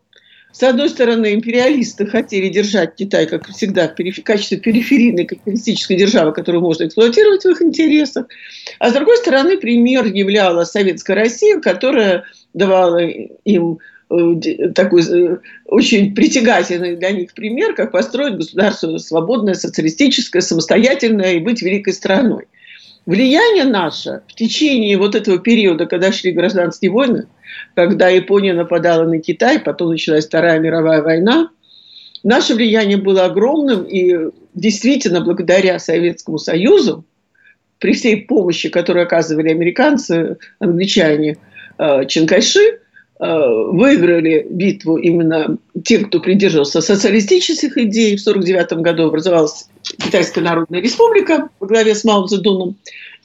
С 0.52 0.64
одной 0.64 0.90
стороны, 0.90 1.34
империалисты 1.34 2.06
хотели 2.06 2.50
держать 2.50 2.96
Китай, 2.96 3.26
как 3.26 3.48
всегда, 3.48 3.88
в 3.88 4.24
качестве 4.24 4.58
периферийной 4.58 5.26
капиталистической 5.26 5.96
державы, 5.96 6.34
которую 6.34 6.62
можно 6.62 6.86
эксплуатировать 6.86 7.44
в 7.44 7.50
их 7.50 7.62
интересах. 7.62 8.28
А 8.80 8.90
с 8.90 8.94
другой 8.94 9.18
стороны, 9.18 9.58
пример 9.58 10.06
являла 10.06 10.66
Советская 10.66 11.16
Россия, 11.16 11.60
которая 11.60 12.26
давала 12.54 13.00
им 13.00 13.80
Э, 14.12 14.70
такой 14.76 15.04
э, 15.04 15.38
очень 15.66 16.14
притягательный 16.14 16.98
для 16.98 17.12
них 17.12 17.34
пример, 17.34 17.74
как 17.74 17.92
построить 17.92 18.36
государство 18.36 18.98
свободное, 18.98 19.54
социалистическое, 19.54 20.42
самостоятельное 20.42 21.34
и 21.34 21.40
быть 21.40 21.62
великой 21.62 21.94
страной. 21.94 22.48
Влияние 23.06 23.64
наше 23.64 24.22
в 24.28 24.36
течение 24.36 24.98
вот 24.98 25.16
этого 25.16 25.40
периода, 25.40 25.86
когда 25.86 26.12
шли 26.12 26.34
гражданские 26.34 26.92
войны, 26.92 27.28
когда 27.76 28.10
Япония 28.10 28.54
нападала 28.54 29.04
на 29.06 29.20
Китай, 29.20 29.60
потом 29.60 29.90
началась 29.90 30.28
Вторая 30.28 30.60
мировая 30.60 31.02
война, 31.02 31.50
наше 32.24 32.54
влияние 32.56 32.98
было 32.98 33.26
огромным, 33.26 33.84
и 33.84 34.32
действительно 34.54 35.22
благодаря 35.22 35.80
Советскому 35.80 36.38
Союзу, 36.38 37.06
при 37.80 37.94
всей 37.94 38.18
помощи, 38.18 38.70
которую 38.70 39.04
оказывали 39.04 39.50
американцы, 39.50 40.38
англичане, 40.60 41.38
э, 41.80 42.06
Чанкайши, 42.06 42.80
Э, 43.24 43.38
выиграли 43.68 44.48
битву 44.50 44.98
именно 44.98 45.60
те, 45.86 46.00
кто 46.00 46.20
придерживался 46.20 46.82
социалистических 46.82 47.78
идей. 47.78 48.18
В 48.18 48.22
1949 48.22 48.82
году 48.82 49.04
образовалась 49.10 49.70
Китайская 49.84 50.42
Народная 50.42 50.82
Республика 50.82 51.50
во 51.60 51.68
главе 51.68 51.94
с 51.94 52.04
Мао 52.04 52.26
Цзэдуном. 52.26 52.78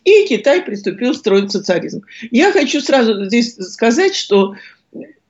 И 0.07 0.25
Китай 0.25 0.63
приступил 0.63 1.15
строить 1.15 1.51
социализм. 1.51 2.03
Я 2.31 2.53
хочу 2.53 2.81
сразу 2.81 3.25
здесь 3.25 3.57
сказать, 3.57 4.15
что, 4.15 4.55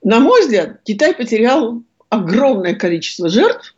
на 0.04 0.21
мой 0.21 0.42
взгляд, 0.42 0.80
Китай 0.85 1.14
потерял 1.14 1.83
огромное 2.11 2.75
количество 2.75 3.30
жертв, 3.30 3.75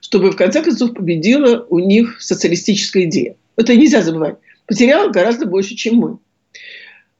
чтобы 0.00 0.32
в 0.32 0.36
конце 0.36 0.60
концов 0.60 0.92
победила 0.92 1.64
у 1.70 1.78
них 1.78 2.20
социалистическая 2.20 3.04
идея. 3.04 3.36
Это 3.56 3.76
нельзя 3.76 4.02
забывать. 4.02 4.34
Потерял 4.66 5.08
гораздо 5.12 5.46
больше, 5.46 5.76
чем 5.76 5.96
мы. 5.96 6.18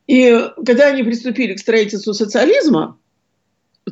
И 0.08 0.36
когда 0.66 0.88
они 0.88 1.04
приступили 1.04 1.54
к 1.54 1.60
строительству 1.60 2.14
социализма, 2.14 2.98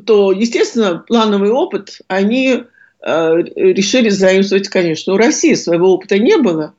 то, 0.05 0.33
естественно, 0.33 1.05
плановый 1.07 1.51
опыт 1.51 2.01
они 2.09 2.65
э, 3.05 3.37
решили 3.45 4.09
заимствовать, 4.09 4.69
конечно. 4.69 5.15
У 5.15 5.17
России 5.17 5.55
своего 5.55 5.93
опыта 5.95 6.19
не 6.19 6.39
было, 6.39 6.75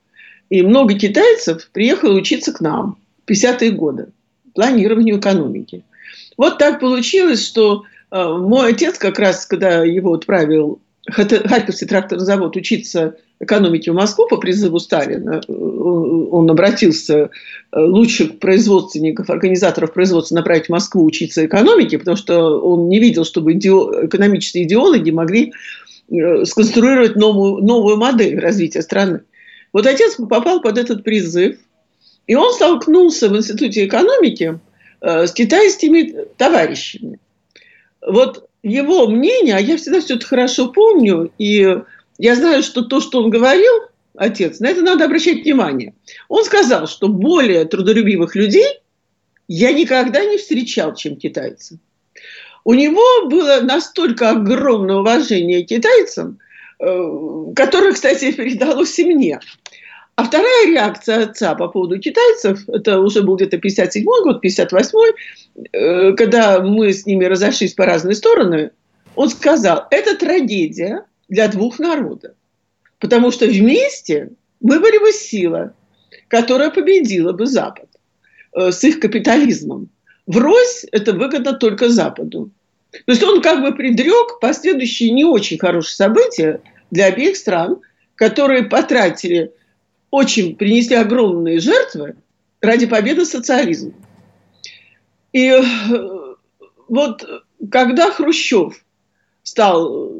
и 0.53 0.61
много 0.61 0.93
китайцев 0.93 1.67
приехало 1.73 2.13
учиться 2.13 2.53
к 2.53 2.61
нам 2.61 2.97
в 3.25 3.31
50-е 3.31 3.71
годы, 3.71 4.09
планированию 4.53 5.17
экономики. 5.19 5.83
Вот 6.37 6.59
так 6.59 6.79
получилось, 6.79 7.43
что 7.43 7.85
э, 8.11 8.23
мой 8.23 8.69
отец 8.69 8.99
как 8.99 9.17
раз, 9.17 9.47
когда 9.47 9.83
его 9.83 10.13
отправил 10.13 10.79
Харьковский 11.09 11.87
тракторный 11.87 12.23
завод 12.23 12.55
учиться 12.55 13.15
экономике 13.39 13.91
в 13.91 13.95
Москву 13.95 14.27
по 14.27 14.37
призыву 14.37 14.77
Сталина. 14.77 15.41
Он 15.47 16.47
обратился 16.51 17.31
э, 17.71 17.79
лучших 17.79 18.37
производственников, 18.37 19.31
организаторов 19.31 19.91
производства 19.91 20.35
направить 20.35 20.67
в 20.67 20.69
Москву 20.69 21.03
учиться 21.03 21.43
экономике, 21.43 21.97
потому 21.97 22.15
что 22.15 22.59
он 22.59 22.89
не 22.89 22.99
видел, 22.99 23.25
чтобы 23.25 23.53
экономические 23.53 24.65
идеологи 24.65 25.09
могли 25.09 25.51
э, 26.11 26.45
сконструировать 26.45 27.15
новую, 27.15 27.63
новую 27.63 27.97
модель 27.97 28.39
развития 28.39 28.83
страны. 28.83 29.21
Вот 29.73 29.87
отец 29.87 30.15
попал 30.15 30.61
под 30.61 30.77
этот 30.77 31.03
призыв, 31.03 31.57
и 32.27 32.35
он 32.35 32.53
столкнулся 32.53 33.27
в 33.27 33.35
Институте 33.35 33.85
экономики 33.85 34.59
э, 35.01 35.27
с 35.27 35.33
китайскими 35.33 36.25
товарищами. 36.37 37.19
Вот 38.05 38.47
его 38.61 39.07
мнение, 39.07 39.55
а 39.55 39.59
я 39.59 39.77
всегда 39.77 39.99
все 39.99 40.15
это 40.15 40.25
хорошо 40.25 40.69
помню, 40.69 41.31
и 41.37 41.79
я 42.17 42.35
знаю, 42.35 42.63
что 42.63 42.83
то, 42.83 43.01
что 43.01 43.21
он 43.21 43.29
говорил, 43.29 43.73
отец, 44.15 44.59
на 44.59 44.67
это 44.69 44.81
надо 44.81 45.05
обращать 45.05 45.43
внимание. 45.43 45.93
Он 46.29 46.43
сказал, 46.45 46.87
что 46.87 47.07
более 47.07 47.65
трудолюбивых 47.65 48.35
людей 48.35 48.79
я 49.47 49.73
никогда 49.73 50.23
не 50.23 50.37
встречал, 50.37 50.95
чем 50.95 51.17
китайцы. 51.17 51.79
У 52.63 52.73
него 52.73 53.27
было 53.27 53.59
настолько 53.61 54.29
огромное 54.29 54.97
уважение 54.97 55.65
к 55.65 55.69
китайцам, 55.69 56.39
э, 56.79 57.53
которое, 57.55 57.91
кстати, 57.91 58.31
передалось 58.31 58.97
и 58.99 59.05
мне. 59.05 59.39
А 60.15 60.23
вторая 60.25 60.67
реакция 60.67 61.23
отца 61.23 61.55
по 61.55 61.67
поводу 61.67 61.99
китайцев, 61.99 62.69
это 62.69 62.99
уже 62.99 63.23
был 63.23 63.35
где-то 63.35 63.57
57 63.57 64.03
год, 64.03 64.41
58 64.41 64.97
э, 65.71 66.13
когда 66.13 66.61
мы 66.61 66.93
с 66.93 67.05
ними 67.05 67.25
разошлись 67.25 67.73
по 67.73 67.85
разные 67.85 68.15
стороны, 68.15 68.71
Он 69.15 69.29
сказал, 69.29 69.87
это 69.89 70.15
трагедия 70.15 71.05
для 71.29 71.47
двух 71.47 71.79
народов. 71.79 72.33
Потому 72.99 73.31
что 73.31 73.47
вместе 73.47 74.29
мы 74.61 74.79
были 74.79 74.99
бы 74.99 75.11
сила, 75.11 75.73
которая 76.27 76.69
победила 76.69 77.33
бы 77.33 77.47
Запад 77.47 77.89
э, 78.55 78.71
с 78.71 78.83
их 78.83 78.99
капитализмом. 78.99 79.89
Врозь 80.27 80.85
это 80.91 81.13
выгодно 81.13 81.53
только 81.53 81.89
Западу. 81.89 82.51
То 82.91 83.11
есть 83.11 83.23
он 83.23 83.41
как 83.41 83.61
бы 83.61 83.73
предрек 83.75 84.39
последующие 84.39 85.09
не 85.09 85.25
очень 85.25 85.57
хорошие 85.57 85.95
события 85.95 86.61
для 86.91 87.07
обеих 87.07 87.35
стран, 87.35 87.81
которые 88.15 88.63
потратили, 88.63 89.51
очень 90.13 90.55
принесли 90.55 90.95
огромные 90.95 91.59
жертвы 91.59 92.15
ради 92.61 92.85
победы 92.85 93.25
социализма. 93.25 93.93
И 95.31 95.47
э, 95.47 96.35
вот 96.87 97.27
когда 97.71 98.11
Хрущев 98.11 98.85
стал 99.41 100.13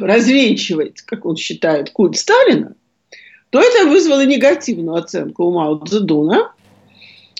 развенчивать, 0.00 1.02
как 1.02 1.26
он 1.26 1.36
считает, 1.36 1.90
культ 1.90 2.18
Сталина, 2.18 2.74
то 3.50 3.60
это 3.60 3.86
вызвало 3.86 4.26
негативную 4.26 4.96
оценку 4.96 5.44
у 5.44 5.52
Мао 5.52 5.78
Цзэдуна, 5.86 6.52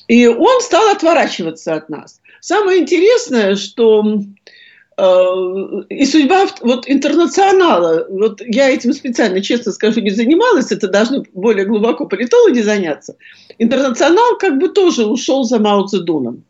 и 0.06 0.28
он 0.28 0.60
стал 0.60 0.90
отворачиваться 0.94 1.74
от 1.74 1.88
нас. 1.88 2.20
Самое 2.40 2.82
интересное, 2.82 3.56
что 3.56 4.04
э, 4.04 4.59
и 5.00 6.04
судьба 6.04 6.46
вот 6.60 6.88
интернационала, 6.88 8.06
вот 8.10 8.42
я 8.44 8.68
этим 8.68 8.92
специально, 8.92 9.40
честно 9.40 9.72
скажу, 9.72 10.00
не 10.00 10.10
занималась, 10.10 10.72
это 10.72 10.88
должны 10.88 11.24
более 11.32 11.64
глубоко 11.64 12.06
политологи 12.06 12.60
заняться. 12.60 13.16
Интернационал 13.58 14.36
как 14.38 14.58
бы 14.58 14.68
тоже 14.68 15.06
ушел 15.06 15.44
за 15.44 15.58
Мао 15.58 15.86
Цзэдуном. 15.86 16.44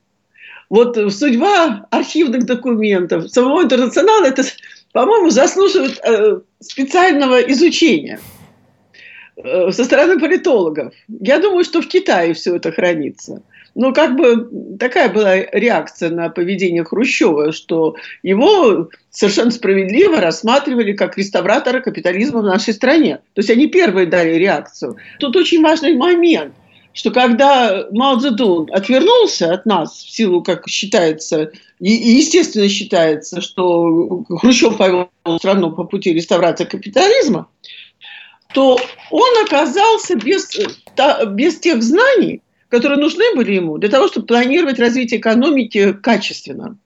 Вот 0.69 0.97
судьба 1.13 1.87
архивных 1.91 2.47
документов 2.47 3.29
самого 3.31 3.63
интернационала, 3.63 4.25
это, 4.25 4.43
по-моему, 4.93 5.31
заслуживает 5.31 6.01
э, 6.05 6.41
специального 6.61 7.41
изучения 7.53 8.21
э, 9.37 9.71
со 9.71 9.85
стороны 9.85 10.19
политологов. 10.19 10.95
Я 11.09 11.39
думаю, 11.39 11.65
что 11.65 11.83
в 11.83 11.89
Китае 11.89 12.35
все 12.35 12.57
это 12.57 12.73
хранится. 12.73 13.43
Но 13.75 13.93
как 13.93 14.17
бы 14.17 14.77
такая 14.79 15.09
была 15.09 15.37
реакция 15.37 16.11
на 16.11 16.29
поведение 16.29 16.85
Хрущева, 16.85 17.53
что 17.53 17.97
его 18.23 18.89
совершенно 19.11 19.51
справедливо 19.51 20.21
рассматривали 20.21 20.93
как 20.93 21.17
реставратора 21.17 21.81
капитализма 21.81 22.41
в 22.41 22.45
нашей 22.45 22.75
стране. 22.75 23.17
То 23.35 23.41
есть 23.41 23.51
они 23.51 23.67
первые 23.69 24.07
дали 24.07 24.35
реакцию. 24.35 24.97
Тут 25.19 25.37
очень 25.37 25.63
важный 25.63 25.95
момент 25.95 26.55
что 26.93 27.11
когда 27.11 27.87
Мао 27.93 28.19
Цзэдун 28.19 28.69
отвернулся 28.73 29.53
от 29.53 29.65
нас 29.65 29.93
в 29.93 30.11
силу, 30.11 30.43
как 30.43 30.69
считается, 30.69 31.53
и, 31.79 31.91
естественно 31.91 32.69
считается, 32.69 33.41
что 33.41 34.25
Хрущев 34.29 34.77
повел 34.77 35.09
страну 35.39 35.71
по 35.73 35.85
пути 35.85 36.13
реставрации 36.13 36.65
капитализма, 36.65 37.49
то 38.53 38.79
он 39.11 39.45
оказался 39.45 40.17
без, 40.17 40.51
без 41.29 41.61
тех 41.61 41.83
знаний, 41.83 42.43
которые 42.71 42.99
нужны 42.99 43.25
были 43.35 43.53
ему 43.53 43.77
для 43.79 43.91
того, 43.91 44.09
чтобы 44.09 44.27
планировать 44.27 44.79
развитие 44.79 45.21
экономики 45.21 45.93
качественно. 45.93 46.79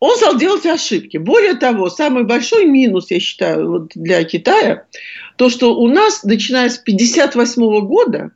Он 0.00 0.16
стал 0.16 0.38
делать 0.38 0.64
ошибки. 0.66 1.16
Более 1.16 1.54
того, 1.54 1.90
самый 1.90 2.22
большой 2.22 2.66
минус, 2.66 3.10
я 3.10 3.18
считаю, 3.18 3.68
вот 3.68 3.92
для 3.94 4.22
Китая, 4.22 4.84
то, 5.36 5.50
что 5.50 5.74
у 5.74 5.88
нас, 5.88 6.22
начиная 6.22 6.68
с 6.68 6.78
1958 6.78 7.86
года, 7.86 8.30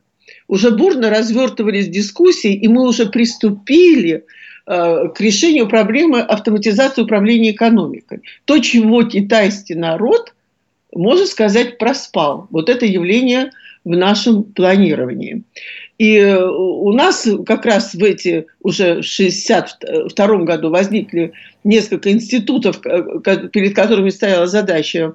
уже 0.49 0.71
бурно 0.71 1.09
развертывались 1.09 1.87
дискуссии, 1.87 2.53
и 2.53 2.67
мы 2.67 2.85
уже 2.85 3.05
приступили 3.05 4.25
э, 4.65 5.09
к 5.15 5.21
решению 5.21 5.69
проблемы 5.69 6.19
автоматизации 6.19 7.03
управления 7.03 7.51
экономикой. 7.51 8.21
То, 8.43 8.59
чего 8.59 9.03
китайский 9.03 9.75
народ, 9.75 10.33
можно 10.93 11.25
сказать, 11.25 11.77
проспал. 11.77 12.47
Вот 12.49 12.67
это 12.67 12.85
явление 12.85 13.51
в 13.85 13.95
нашем 13.95 14.43
планировании. 14.43 15.43
И 15.97 16.17
э, 16.17 16.43
у 16.43 16.91
нас 16.91 17.27
как 17.45 17.65
раз 17.65 17.93
в 17.93 18.03
эти 18.03 18.47
уже 18.61 19.01
в 19.01 19.05
1962 19.05 20.37
году 20.39 20.69
возникли 20.69 21.33
несколько 21.63 22.11
институтов, 22.11 22.79
э, 22.85 23.47
перед 23.49 23.75
которыми 23.75 24.09
стояла 24.09 24.47
задача 24.47 25.13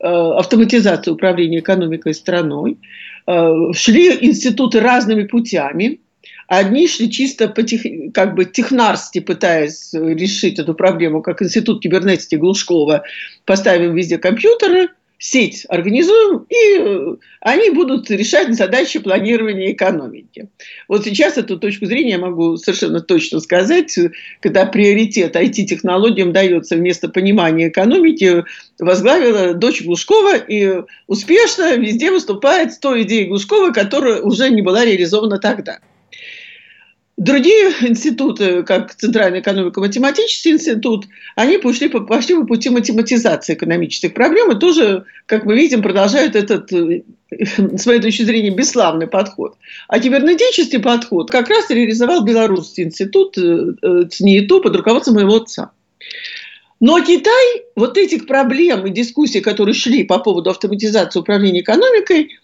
автоматизации 0.00 1.10
управления 1.10 1.58
экономикой 1.58 2.14
страной. 2.14 2.78
Э, 3.26 3.72
шли 3.74 4.16
институты 4.20 4.80
разными 4.80 5.24
путями. 5.24 6.00
Одни 6.46 6.88
шли 6.88 7.10
чисто 7.10 7.48
по 7.48 7.62
тех, 7.62 7.82
как 8.14 8.34
бы 8.34 8.44
технарски, 8.44 9.20
пытаясь 9.20 9.92
решить 9.92 10.58
эту 10.58 10.72
проблему, 10.74 11.20
как 11.20 11.42
институт 11.42 11.82
кибернетики 11.82 12.36
Глушкова, 12.36 13.02
поставим 13.44 13.94
везде 13.94 14.16
компьютеры, 14.16 14.88
сеть 15.18 15.66
организуем, 15.68 16.46
и 16.48 16.78
э, 16.78 17.16
они 17.40 17.70
будут 17.70 18.08
решать 18.10 18.54
задачи 18.54 19.00
планирования 19.00 19.72
экономики. 19.72 20.48
Вот 20.86 21.04
сейчас 21.04 21.36
эту 21.36 21.58
точку 21.58 21.86
зрения 21.86 22.12
я 22.12 22.18
могу 22.18 22.56
совершенно 22.56 23.00
точно 23.00 23.40
сказать, 23.40 23.98
когда 24.40 24.64
приоритет 24.64 25.34
IT-технологиям 25.34 26.32
дается 26.32 26.76
вместо 26.76 27.08
понимания 27.08 27.68
экономики, 27.68 28.44
возглавила 28.78 29.54
дочь 29.54 29.82
Глушкова 29.82 30.36
и 30.36 30.82
успешно 31.08 31.76
везде 31.76 32.12
выступает 32.12 32.72
с 32.72 32.78
той 32.78 33.02
идеей 33.02 33.26
Глушкова, 33.26 33.72
которая 33.72 34.20
уже 34.20 34.48
не 34.50 34.62
была 34.62 34.84
реализована 34.84 35.38
тогда. 35.38 35.80
Другие 37.18 37.72
институты, 37.80 38.62
как 38.62 38.94
Центральный 38.94 39.40
экономико-математический 39.40 40.52
институт, 40.52 41.06
они 41.34 41.58
пошли, 41.58 41.88
пошли 41.88 42.36
по 42.36 42.46
пути 42.46 42.70
математизации 42.70 43.54
экономических 43.54 44.14
проблем 44.14 44.52
и 44.52 44.60
тоже, 44.60 45.04
как 45.26 45.44
мы 45.44 45.56
видим, 45.56 45.82
продолжают 45.82 46.36
этот, 46.36 46.72
э, 46.72 47.02
с 47.28 47.86
моей 47.86 48.00
точки 48.00 48.22
зрения, 48.22 48.50
бесславный 48.50 49.08
подход. 49.08 49.56
А 49.88 49.98
кибернетический 49.98 50.78
подход 50.78 51.28
как 51.28 51.48
раз 51.48 51.68
реализовал 51.70 52.22
Белорусский 52.22 52.84
институт 52.84 53.36
э, 53.36 53.74
э, 53.82 54.04
ЦНИИТУ 54.08 54.60
под 54.60 54.76
руководством 54.76 55.16
моего 55.16 55.34
отца. 55.38 55.72
Но 56.78 57.00
Китай 57.04 57.64
вот 57.74 57.98
этих 57.98 58.28
проблем 58.28 58.86
и 58.86 58.90
дискуссий, 58.90 59.40
которые 59.40 59.74
шли 59.74 60.04
по 60.04 60.20
поводу 60.20 60.50
автоматизации 60.50 61.18
управления 61.18 61.62
экономикой, 61.62 62.38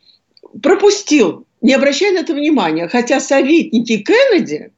пропустил 0.60 1.46
не 1.64 1.72
обращая 1.72 2.12
на 2.12 2.18
это 2.18 2.34
внимания. 2.34 2.88
Хотя 2.88 3.20
советники 3.20 3.96
Кеннеди 3.96 4.70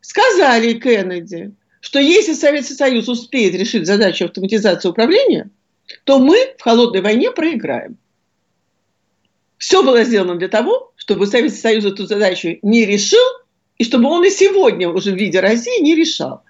сказали 0.00 0.72
Кеннеди, 0.72 1.52
что 1.80 1.98
если 2.00 2.32
Советский 2.32 2.74
Союз 2.74 3.08
успеет 3.08 3.54
решить 3.54 3.86
задачу 3.86 4.24
автоматизации 4.24 4.88
управления, 4.88 5.50
то 6.04 6.18
мы 6.18 6.38
в 6.56 6.62
холодной 6.62 7.02
войне 7.02 7.30
проиграем. 7.30 7.98
Все 9.58 9.82
было 9.82 10.02
сделано 10.04 10.36
для 10.36 10.48
того, 10.48 10.92
чтобы 10.96 11.26
Советский 11.26 11.60
Союз 11.60 11.84
эту 11.84 12.06
задачу 12.06 12.58
не 12.62 12.86
решил, 12.86 13.24
и 13.76 13.84
чтобы 13.84 14.08
он 14.08 14.24
и 14.24 14.30
сегодня 14.30 14.88
уже 14.88 15.12
в 15.12 15.16
виде 15.16 15.40
России 15.40 15.82
не 15.82 15.94
решал. 15.94 16.42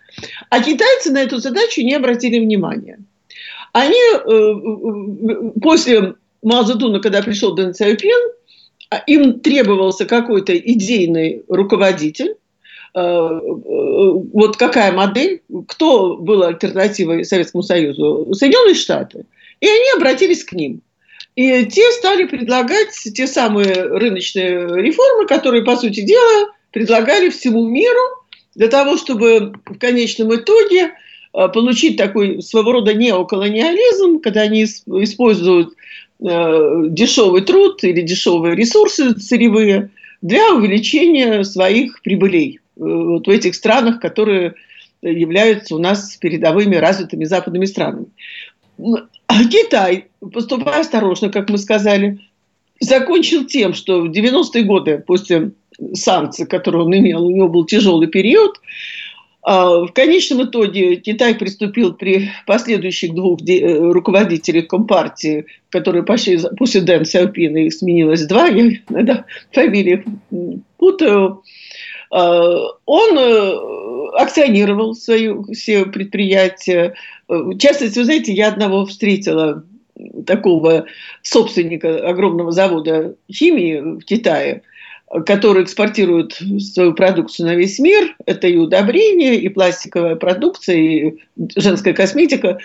А 0.51 0.63
китайцы 0.63 1.11
на 1.11 1.21
эту 1.21 1.39
задачу 1.39 1.81
не 1.81 1.95
обратили 1.95 2.39
внимания. 2.39 3.01
Они 3.73 3.99
э, 3.99 4.21
э, 4.25 5.33
э 5.33 5.61
после 5.61 6.15
Мао 6.43 6.63
Цзэдуна, 6.63 7.01
когда 7.01 7.23
пришел 7.23 7.57
Дэн 7.57 7.75
Цзяопин, 7.75 8.35
им 8.97 9.41
требовался 9.41 10.05
какой-то 10.05 10.57
идейный 10.57 11.43
руководитель, 11.49 12.37
э, 12.95 12.99
э, 12.99 13.41
вот 14.33 14.57
какая 14.57 14.93
модель, 14.93 15.43
кто 15.69 16.17
был 16.17 16.43
альтернативой 16.43 17.25
Советскому 17.25 17.63
Союзу? 17.63 18.33
Соединенные 18.35 18.75
Штаты. 18.75 19.27
И 19.61 19.67
они 19.67 19.91
обратились 19.97 20.45
к 20.45 20.53
ним. 20.53 20.83
И 21.37 21.67
те 21.67 21.91
стали 21.93 22.25
предлагать 22.25 22.91
те 22.93 23.27
самые 23.27 23.73
рыночные 23.75 24.69
реформы, 24.81 25.27
которые, 25.27 25.65
по 25.65 25.77
сути 25.77 26.01
дела, 26.01 26.53
предлагали 26.71 27.29
всему 27.29 27.69
миру 27.69 28.25
для 28.55 28.69
того, 28.69 28.97
чтобы 28.97 29.53
в 29.67 29.79
конечном 29.79 30.35
итоге 30.35 30.93
получить 31.35 31.97
такой 31.97 32.41
своего 32.43 32.73
рода 32.73 32.95
неоколониализм, 32.95 34.21
когда 34.21 34.43
они 34.43 34.65
используют 34.65 35.75
Э, 36.21 36.85
дешевый 36.89 37.43
труд 37.43 37.83
или 37.83 38.01
дешевые 38.01 38.55
ресурсы 38.55 39.19
сырьевые 39.19 39.91
для 40.23 40.55
увеличения 40.55 41.43
своих 41.43 42.01
прибылей 42.03 42.61
э, 42.77 42.81
вот 42.81 43.27
в 43.27 43.31
этих 43.31 43.55
странах, 43.55 44.01
которые 44.01 44.55
являются 45.03 45.75
у 45.75 45.79
нас 45.79 46.17
передовыми 46.17 46.77
развитыми 46.77 47.25
западными 47.25 47.67
странами. 47.67 48.07
А 49.27 49.45
Китай, 49.45 50.07
поступая 50.33 50.81
осторожно, 50.81 51.31
как 51.31 51.51
мы 51.51 51.59
сказали, 51.59 52.21
закончил 52.81 53.45
тем, 53.45 53.75
что 53.75 54.01
в 54.01 54.11
90-е 54.11 54.63
годы, 54.63 55.05
после 55.07 55.51
санкций, 55.93 56.47
которые 56.47 56.85
он 56.85 56.97
имел, 56.97 57.27
у 57.27 57.31
него 57.31 57.49
был 57.49 57.67
тяжелый 57.67 58.07
период, 58.07 58.61
в 59.45 59.89
конечном 59.93 60.45
итоге 60.45 60.97
Китай 60.97 61.35
приступил 61.35 61.93
при 61.93 62.31
последующих 62.47 63.15
двух 63.15 63.41
э, 63.47 63.77
руководителях 63.93 64.69
Компартии, 64.69 65.45
которые 65.69 66.03
пошли 66.03 66.39
после 66.57 66.81
Дэн 66.81 67.05
Сяопина, 67.05 67.59
их 67.59 67.75
сменилось 67.75 68.27
два, 68.27 68.47
я 68.47 68.71
иногда 68.89 69.27
фамилии 69.53 70.05
путаю, 70.79 71.43
он 72.11 73.19
акционировал 74.15 74.95
свои 74.95 75.31
все 75.53 75.85
предприятия. 75.87 76.95
В 77.29 77.59
частности, 77.59 77.99
вы 77.99 78.05
знаете, 78.05 78.33
я 78.33 78.49
одного 78.49 78.87
встретила, 78.87 79.65
такого 80.27 80.87
собственника 81.23 82.09
огромного 82.09 82.53
завода 82.53 83.17
химии 83.31 83.99
в 83.99 84.05
Китае– 84.05 84.63
который 85.23 85.63
экспортирует 85.63 86.41
свою 86.61 86.93
продукцию 86.95 87.47
на 87.47 87.55
весь 87.55 87.79
мир. 87.79 88.17
Это 88.27 88.49
и 88.49 88.57
удобрения, 88.57 89.37
и 89.37 89.49
пластиковая 89.49 90.17
продукция, 90.17 90.77
и 90.77 91.19
женская 91.55 91.95
косметика. 91.95 92.59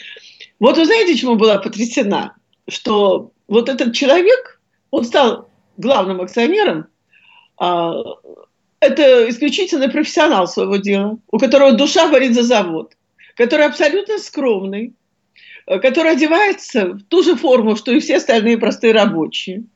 Вот 0.60 0.78
вы 0.78 0.86
знаете, 0.86 1.16
чему 1.16 1.36
была 1.36 1.60
потрясена? 1.60 2.36
Что 2.68 3.32
вот 3.48 3.70
этот 3.70 3.94
человек, 3.94 4.60
он 4.90 5.06
стал 5.06 5.50
главным 5.78 6.22
акционером, 6.22 6.88
а, 7.58 7.94
это 8.80 9.30
исключительно 9.30 9.90
профессионал 9.90 10.48
своего 10.48 10.78
дела, 10.78 11.20
у 11.32 11.38
которого 11.38 11.74
душа 11.74 12.10
горит 12.10 12.34
за 12.34 12.44
завод, 12.44 12.94
который 13.36 13.66
абсолютно 13.66 14.18
скромный, 14.18 14.94
который 15.66 16.14
одевается 16.14 16.94
в 16.94 17.04
ту 17.04 17.22
же 17.22 17.36
форму, 17.36 17.76
что 17.76 17.92
и 17.92 18.00
все 18.00 18.18
остальные 18.18 18.58
простые 18.58 18.94
рабочие– 18.94 19.66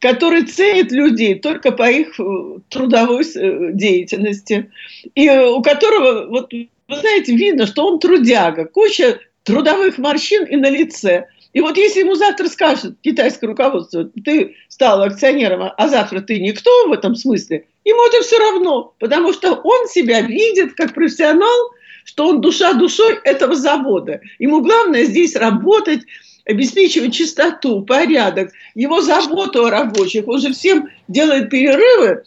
который 0.00 0.44
ценит 0.44 0.92
людей 0.92 1.34
только 1.36 1.72
по 1.72 1.90
их 1.90 2.18
э, 2.18 2.58
трудовой 2.68 3.24
э, 3.24 3.72
деятельности, 3.72 4.70
и 5.14 5.26
э, 5.26 5.46
у 5.46 5.62
которого, 5.62 6.26
вот, 6.28 6.52
вы 6.52 6.96
знаете, 6.96 7.34
видно, 7.34 7.66
что 7.66 7.86
он 7.86 7.98
трудяга, 7.98 8.66
куча 8.66 9.20
трудовых 9.44 9.98
морщин 9.98 10.44
и 10.44 10.56
на 10.56 10.68
лице. 10.68 11.26
И 11.52 11.60
вот 11.60 11.76
если 11.76 12.00
ему 12.00 12.14
завтра 12.14 12.48
скажет 12.48 12.96
китайское 13.00 13.48
руководство, 13.48 14.04
ты 14.24 14.56
стал 14.68 15.02
акционером, 15.02 15.72
а 15.74 15.88
завтра 15.88 16.20
ты 16.20 16.38
никто 16.40 16.70
в 16.88 16.92
этом 16.92 17.14
смысле, 17.14 17.64
ему 17.84 18.06
это 18.08 18.22
все 18.22 18.38
равно, 18.38 18.94
потому 18.98 19.32
что 19.32 19.54
он 19.54 19.88
себя 19.88 20.20
видит 20.20 20.74
как 20.74 20.92
профессионал, 20.92 21.70
что 22.04 22.28
он 22.28 22.40
душа 22.40 22.74
душой 22.74 23.18
этого 23.24 23.54
завода. 23.54 24.20
Ему 24.38 24.60
главное 24.60 25.04
здесь 25.04 25.34
работать, 25.34 26.02
обеспечивать 26.46 27.12
чистоту, 27.12 27.82
порядок, 27.82 28.52
его 28.74 29.00
заботу 29.02 29.66
о 29.66 29.70
рабочих. 29.70 30.26
Он 30.28 30.40
же 30.40 30.52
всем 30.52 30.88
делает 31.08 31.50
перерывы, 31.50 32.22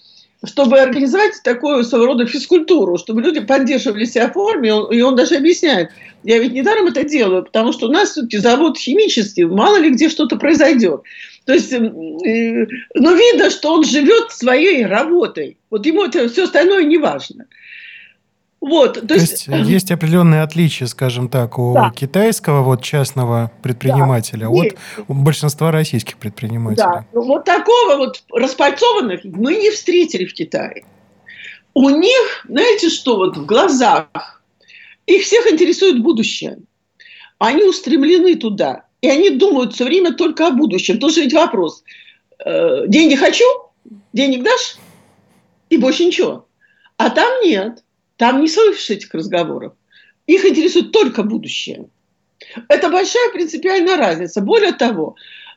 чтобы 0.46 0.80
организовать 0.80 1.42
такую 1.44 1.84
своего 1.84 2.08
рода 2.08 2.26
физкультуру, 2.26 2.98
чтобы 2.98 3.22
люди 3.22 3.40
поддерживали 3.40 4.06
себя 4.06 4.30
в 4.30 4.34
форме, 4.34 4.70
и 4.92 5.02
он 5.02 5.16
даже 5.16 5.36
объясняет, 5.36 5.90
я 6.24 6.38
ведь 6.40 6.54
недаром 6.54 6.88
это 6.88 7.04
делаю, 7.04 7.44
потому 7.44 7.72
что 7.72 7.88
у 7.88 7.92
нас 7.92 8.12
все-таки 8.12 8.38
завод 8.38 8.78
химический, 8.78 9.46
мало 9.46 9.78
ли 9.78 9.90
где 9.90 10.10
что-то 10.10 10.38
произойдет. 10.38 11.02
То 11.46 11.54
есть, 11.54 11.72
э, 11.72 11.80
ну, 11.80 13.16
видно, 13.16 13.50
что 13.50 13.74
он 13.74 13.84
живет 13.84 14.32
своей 14.32 14.86
работой. 14.86 15.58
Вот 15.70 15.86
ему 15.86 16.04
это 16.04 16.28
все 16.30 16.44
остальное 16.44 16.84
не 16.84 16.98
важно. 16.98 17.48
Вот, 18.62 18.96
то, 18.96 19.08
то 19.08 19.14
есть, 19.14 19.48
есть 19.48 19.70
есть 19.70 19.92
определенные 19.92 20.42
отличия, 20.42 20.88
скажем 20.88 21.30
так, 21.30 21.58
у 21.58 21.74
да. 21.74 21.92
китайского 21.92 22.62
вот 22.62 22.84
частного 22.84 23.52
предпринимателя 23.64 24.50
да, 24.50 24.50
от 24.50 24.76
большинства 25.08 25.72
российских 25.72 26.18
предпринимателей. 26.18 26.84
Да, 26.84 27.06
ну, 27.14 27.24
вот 27.24 27.46
такого 27.46 27.96
вот 27.96 28.22
распальцованных 28.34 29.22
мы 29.24 29.56
не 29.56 29.72
встретили 29.72 30.26
в 30.26 30.34
Китае. 30.34 30.84
У 31.74 31.90
них, 31.90 32.46
знаете 32.50 32.90
что, 32.90 33.16
вот 33.16 33.38
в 33.38 33.46
глазах 33.46 34.44
их 35.06 35.24
всех 35.24 35.48
интересует 35.52 36.04
будущее. 36.04 36.58
Они 37.38 37.64
устремлены 37.64 38.36
туда, 38.36 38.84
и 39.02 39.10
они 39.10 39.30
думают 39.30 39.74
все 39.74 39.86
время 39.86 40.14
только 40.14 40.48
о 40.48 40.52
будущем. 40.52 41.00
Тоже 41.00 41.22
ведь 41.22 41.34
вопрос: 41.34 41.84
э, 42.46 42.88
деньги 42.88 43.16
хочу, 43.16 43.46
денег 44.12 44.44
дашь, 44.44 44.76
и 45.70 45.78
больше 45.78 46.04
ничего. 46.04 46.48
А 46.98 47.10
там 47.10 47.42
нет. 47.42 47.84
Там 48.20 48.42
не 48.42 48.50
слышишь 48.50 48.90
этих 48.90 49.14
разговоров. 49.14 49.72
Их 50.28 50.44
интересует 50.44 50.92
только 50.92 51.24
будущее. 51.24 51.86
Это 52.68 52.90
большая 52.90 53.32
принципиальная 53.32 53.96
разница. 53.96 54.42
Более 54.42 54.74
того, 54.74 55.16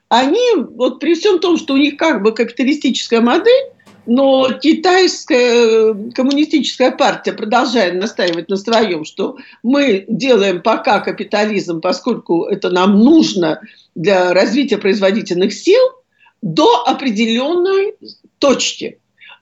они, 0.09 0.63
вот 0.77 1.01
при 1.01 1.17
всем 1.17 1.41
том, 1.41 1.59
что 1.59 1.75
у 1.75 1.77
них 1.77 1.97
как 1.97 2.23
бы 2.23 2.33
капиталистическая 2.33 3.21
модель, 3.21 3.73
но 4.07 4.53
китайская 4.53 5.91
э, 5.91 5.95
коммунистическая 6.15 6.93
партия 6.93 7.33
продолжает 7.33 7.95
настаивать 8.01 8.49
на 8.49 8.57
своем, 8.57 9.05
что 9.05 9.39
мы 9.65 10.05
делаем 10.07 10.63
пока 10.63 11.01
капитализм, 11.01 11.81
поскольку 11.81 12.45
это 12.45 12.71
нам 12.71 12.97
нужно 13.01 13.61
для 13.97 14.33
развития 14.33 14.79
производительных 14.79 15.53
сил, 15.53 15.83
до 16.43 16.85
определенной 16.87 17.95
точки. 18.39 19.01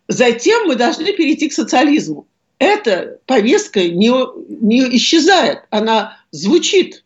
Затем 0.08 0.68
мы 0.68 0.76
должны 0.76 1.12
перейти 1.12 1.50
к 1.50 1.52
социализму 1.52 2.26
эта 2.60 3.18
повестка 3.24 3.80
не, 3.80 4.12
не 4.60 4.96
исчезает, 4.96 5.62
она 5.70 6.18
звучит. 6.30 7.02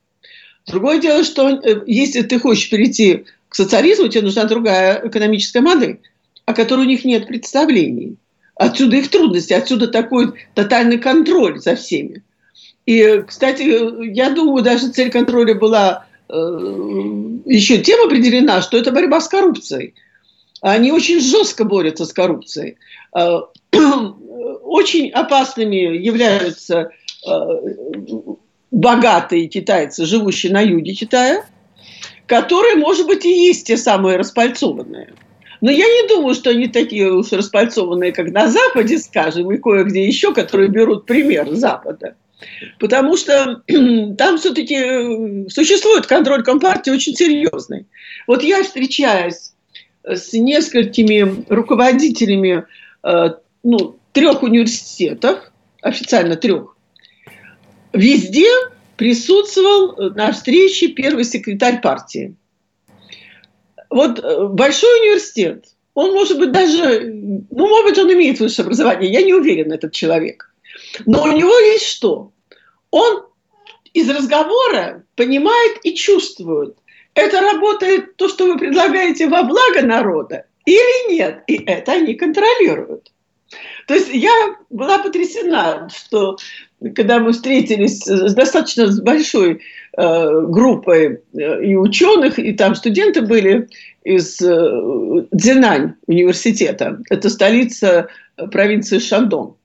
Другое 0.66 0.98
дело, 0.98 1.22
что 1.22 1.48
э, 1.48 1.82
если 1.86 2.22
ты 2.22 2.40
хочешь 2.40 2.68
перейти 2.68 3.24
к 3.48 3.54
социализму, 3.54 4.08
тебе 4.08 4.22
нужна 4.22 4.44
другая 4.44 5.00
экономическая 5.06 5.60
модель, 5.60 6.00
о 6.44 6.54
которой 6.54 6.80
у 6.80 6.88
них 6.88 7.04
нет 7.04 7.28
представлений. 7.28 8.16
Отсюда 8.56 8.96
их 8.96 9.08
трудности, 9.10 9.52
отсюда 9.52 9.86
такой 9.86 10.32
тотальный 10.54 10.98
контроль 10.98 11.60
за 11.60 11.76
всеми. 11.76 12.24
И, 12.84 13.22
кстати, 13.26 13.62
я 14.12 14.30
думаю, 14.30 14.64
даже 14.64 14.90
цель 14.90 15.10
контроля 15.10 15.54
была 15.54 16.06
э, 16.28 16.34
еще 17.46 17.78
тем 17.78 18.04
определена, 18.04 18.60
что 18.60 18.76
это 18.76 18.90
борьба 18.90 19.20
с 19.20 19.28
коррупцией. 19.28 19.94
Они 20.60 20.90
очень 20.90 21.20
жестко 21.20 21.64
борются 21.64 22.06
с 22.06 22.12
коррупцией. 22.12 22.76
Э, 23.16 23.42
очень 24.74 25.08
опасными 25.10 25.96
являются 25.96 26.90
э, 27.24 27.30
богатые 28.72 29.46
китайцы, 29.46 30.04
живущие 30.04 30.52
на 30.52 30.62
юге 30.62 30.94
Китая, 30.94 31.44
которые, 32.26 32.74
может 32.74 33.06
быть, 33.06 33.24
и 33.24 33.46
есть 33.46 33.68
те 33.68 33.76
самые 33.76 34.16
распальцованные. 34.16 35.14
Но 35.60 35.70
я 35.70 35.86
не 35.86 36.08
думаю, 36.08 36.34
что 36.34 36.50
они 36.50 36.66
такие 36.66 37.12
уж 37.12 37.30
распальцованные, 37.30 38.10
как 38.10 38.32
на 38.32 38.48
Западе, 38.48 38.98
скажем, 38.98 39.52
и 39.52 39.58
кое-где 39.58 40.04
еще, 40.04 40.34
которые 40.34 40.68
берут 40.68 41.06
пример 41.06 41.48
Запада. 41.52 42.16
Потому 42.80 43.16
что 43.16 43.62
там 44.18 44.38
все-таки 44.38 44.74
э, 44.74 45.48
существует 45.50 46.06
контроль 46.08 46.42
Компартии 46.42 46.90
очень 46.90 47.14
серьезный. 47.14 47.86
Вот 48.26 48.42
я 48.42 48.64
встречаюсь 48.64 49.52
с 50.02 50.32
несколькими 50.32 51.44
руководителями 51.48 52.64
э, 53.04 53.28
ну, 53.62 53.98
трех 54.14 54.42
университетов, 54.42 55.52
официально 55.82 56.36
трех, 56.36 56.76
везде 57.92 58.48
присутствовал 58.96 60.10
на 60.14 60.32
встрече 60.32 60.88
первый 60.88 61.24
секретарь 61.24 61.80
партии. 61.82 62.36
Вот 63.90 64.18
э, 64.18 64.46
большой 64.48 65.00
университет, 65.00 65.66
он 65.94 66.12
может 66.12 66.38
быть 66.38 66.52
даже, 66.52 67.00
ну, 67.04 67.68
может 67.68 67.86
быть, 67.86 67.98
он 67.98 68.12
имеет 68.12 68.40
высшее 68.40 68.64
образование, 68.64 69.12
я 69.12 69.22
не 69.22 69.34
уверен, 69.34 69.72
этот 69.72 69.92
человек. 69.92 70.52
Но 71.06 71.24
у 71.24 71.32
него 71.32 71.56
есть 71.58 71.86
что? 71.86 72.32
Он 72.90 73.24
из 73.92 74.08
разговора 74.08 75.04
понимает 75.16 75.78
и 75.82 75.94
чувствует, 75.94 76.76
это 77.14 77.40
работает 77.40 78.16
то, 78.16 78.28
что 78.28 78.46
вы 78.46 78.58
предлагаете 78.58 79.28
во 79.28 79.42
благо 79.42 79.82
народа 79.82 80.46
или 80.64 81.12
нет. 81.12 81.42
И 81.46 81.62
это 81.64 81.92
они 81.92 82.14
контролируют. 82.14 83.12
То 83.86 83.94
есть 83.94 84.08
я 84.12 84.56
была 84.70 84.98
потрясена, 84.98 85.88
что 85.94 86.36
когда 86.94 87.18
мы 87.18 87.32
встретились 87.32 88.02
с 88.02 88.34
достаточно 88.34 88.90
большой 89.02 89.60
э, 89.96 90.40
группой 90.46 91.20
э, 91.32 91.64
и 91.64 91.76
ученых, 91.76 92.38
и 92.38 92.52
там 92.52 92.74
студенты 92.74 93.22
были 93.22 93.68
из 94.02 94.40
э, 94.40 95.26
Дзинань 95.32 95.94
университета, 96.06 97.00
это 97.10 97.28
столица 97.28 98.08
провинции 98.50 98.98
Шандон. 98.98 99.56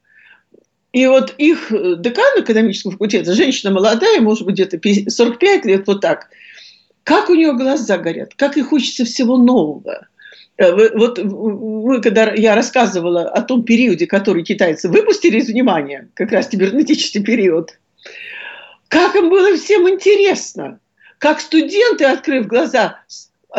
И 0.92 1.06
вот 1.06 1.36
их 1.38 1.68
декан 1.70 2.42
экономического 2.42 2.92
факультета, 2.94 3.34
женщина 3.34 3.72
молодая, 3.72 4.22
может 4.22 4.46
быть, 4.46 4.56
где-то 4.56 4.80
45 5.10 5.66
лет, 5.66 5.88
вот 5.88 6.02
так, 6.02 6.30
как 7.04 7.30
у 7.30 7.36
нее 7.36 7.54
глаза 7.54 7.98
горят, 7.98 8.34
как 8.36 8.58
ей 8.58 8.64
хочется 8.64 9.06
всего 9.06 9.38
нового– 9.38 10.08
Э, 10.09 10.09
вот 10.60 11.20
вы, 11.20 12.02
когда 12.02 12.34
я 12.34 12.54
рассказывала 12.54 13.24
о 13.24 13.42
том 13.42 13.64
периоде, 13.64 14.08
который 14.08 14.44
китайцы 14.44 14.90
выпустили 14.90 15.38
из 15.38 15.48
внимания, 15.48 16.10
как 16.16 16.32
раз 16.32 16.48
кибернетический 16.48 17.24
период, 17.24 17.80
как 18.90 19.16
им 19.16 19.30
было 19.30 19.56
всем 19.56 19.88
интересно, 19.88 20.80
как 21.18 21.40
студенты, 21.40 22.06
открыв 22.06 22.48
глаза, 22.48 23.00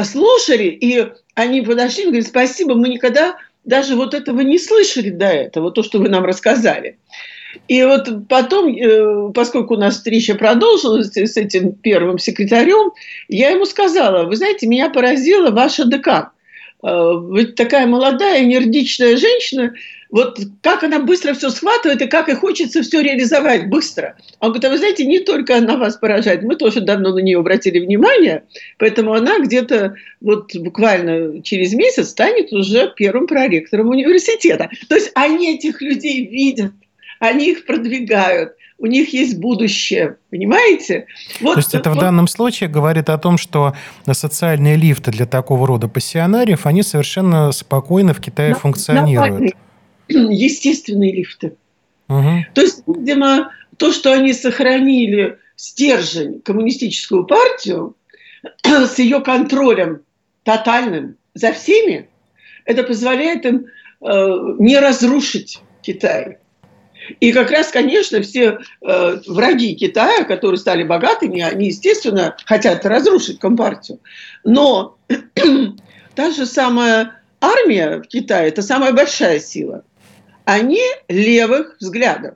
слушали, 0.04 0.64
и 0.64 1.06
они 1.34 1.62
подошли 1.62 2.04
и 2.04 2.06
говорят, 2.06 2.26
спасибо, 2.26 2.74
мы 2.74 2.88
никогда 2.88 3.36
даже 3.64 3.96
вот 3.96 4.14
этого 4.14 4.40
не 4.40 4.58
слышали 4.58 5.10
до 5.10 5.26
этого, 5.26 5.70
то, 5.70 5.82
что 5.82 5.98
вы 5.98 6.08
нам 6.08 6.24
рассказали. 6.24 6.98
И 7.66 7.82
вот 7.82 8.28
потом, 8.28 8.74
э, 8.74 9.32
поскольку 9.32 9.74
у 9.74 9.78
нас 9.78 9.94
встреча 9.94 10.34
продолжилась 10.34 11.08
с 11.08 11.36
этим 11.36 11.72
первым 11.72 12.18
секретарем, 12.18 12.92
я 13.28 13.50
ему 13.50 13.64
сказала, 13.64 14.24
вы 14.24 14.36
знаете, 14.36 14.66
меня 14.66 14.88
поразила 14.90 15.50
ваша 15.50 15.84
декан. 15.84 16.28
Ведь 16.82 17.54
такая 17.56 17.86
молодая, 17.86 18.44
энергичная 18.44 19.16
женщина, 19.16 19.74
вот 20.10 20.38
как 20.62 20.82
она 20.82 20.98
быстро 20.98 21.34
все 21.34 21.50
схватывает 21.50 22.02
и 22.02 22.08
как 22.08 22.28
и 22.28 22.34
хочется 22.34 22.82
все 22.82 23.00
реализовать 23.00 23.68
быстро. 23.68 24.16
Он 24.40 24.48
говорит, 24.48 24.64
а 24.64 24.70
вы 24.70 24.78
знаете, 24.78 25.06
не 25.06 25.20
только 25.20 25.56
она 25.56 25.76
вас 25.76 25.96
поражает, 25.96 26.42
мы 26.42 26.56
тоже 26.56 26.80
давно 26.80 27.12
на 27.12 27.20
нее 27.20 27.38
обратили 27.38 27.78
внимание, 27.78 28.44
поэтому 28.78 29.12
она 29.12 29.38
где-то 29.38 29.94
вот 30.20 30.54
буквально 30.56 31.42
через 31.42 31.74
месяц 31.74 32.08
станет 32.08 32.52
уже 32.52 32.92
первым 32.96 33.26
проректором 33.26 33.90
университета. 33.90 34.70
То 34.88 34.96
есть 34.96 35.12
они 35.14 35.54
этих 35.54 35.80
людей 35.80 36.26
видят, 36.26 36.72
они 37.20 37.50
их 37.50 37.66
продвигают, 37.66 38.54
у 38.80 38.86
них 38.86 39.12
есть 39.12 39.38
будущее, 39.38 40.16
понимаете? 40.30 41.06
Вот, 41.40 41.54
То 41.54 41.60
есть 41.60 41.74
это 41.74 41.90
вот. 41.90 41.98
в 41.98 42.00
данном 42.00 42.26
случае 42.26 42.70
говорит 42.70 43.10
о 43.10 43.18
том, 43.18 43.36
что 43.36 43.74
социальные 44.10 44.76
лифты 44.76 45.10
для 45.10 45.26
такого 45.26 45.66
рода 45.66 45.86
пассионариев, 45.86 46.66
они 46.66 46.82
совершенно 46.82 47.52
спокойно 47.52 48.14
в 48.14 48.20
Китае 48.20 48.50
на, 48.50 48.54
функционируют. 48.56 49.54
естественные 50.08 51.12
лифты. 51.12 51.56
Угу. 52.08 52.46
То 52.54 52.62
есть, 52.62 52.82
видимо, 52.86 53.52
то, 53.76 53.92
что 53.92 54.12
они 54.12 54.32
сохранили 54.32 55.38
стержень 55.56 56.40
коммунистическую 56.40 57.26
партию 57.26 57.94
с 58.64 58.98
ее 58.98 59.20
контролем 59.20 60.00
тотальным 60.42 61.16
за 61.34 61.52
всеми, 61.52 62.08
это 62.64 62.82
позволяет 62.82 63.44
им 63.44 63.66
э, 64.00 64.06
не 64.58 64.78
разрушить 64.78 65.60
Китай. 65.82 66.38
И 67.18 67.32
как 67.32 67.50
раз, 67.50 67.68
конечно, 67.68 68.20
все 68.22 68.58
э, 68.82 69.20
враги 69.26 69.74
Китая, 69.74 70.24
которые 70.24 70.58
стали 70.58 70.82
богатыми, 70.84 71.40
они, 71.40 71.68
естественно, 71.68 72.36
хотят 72.44 72.84
разрушить 72.86 73.38
Компартию. 73.38 74.00
Но 74.44 74.98
та 76.14 76.30
же 76.30 76.46
самая 76.46 77.20
армия 77.40 77.98
в 77.98 78.02
Китае– 78.02 78.48
это 78.50 78.62
самая 78.62 78.92
большая 78.92 79.40
сила. 79.40 79.84
Они 80.44 80.80
левых 81.08 81.76
взглядов. 81.80 82.34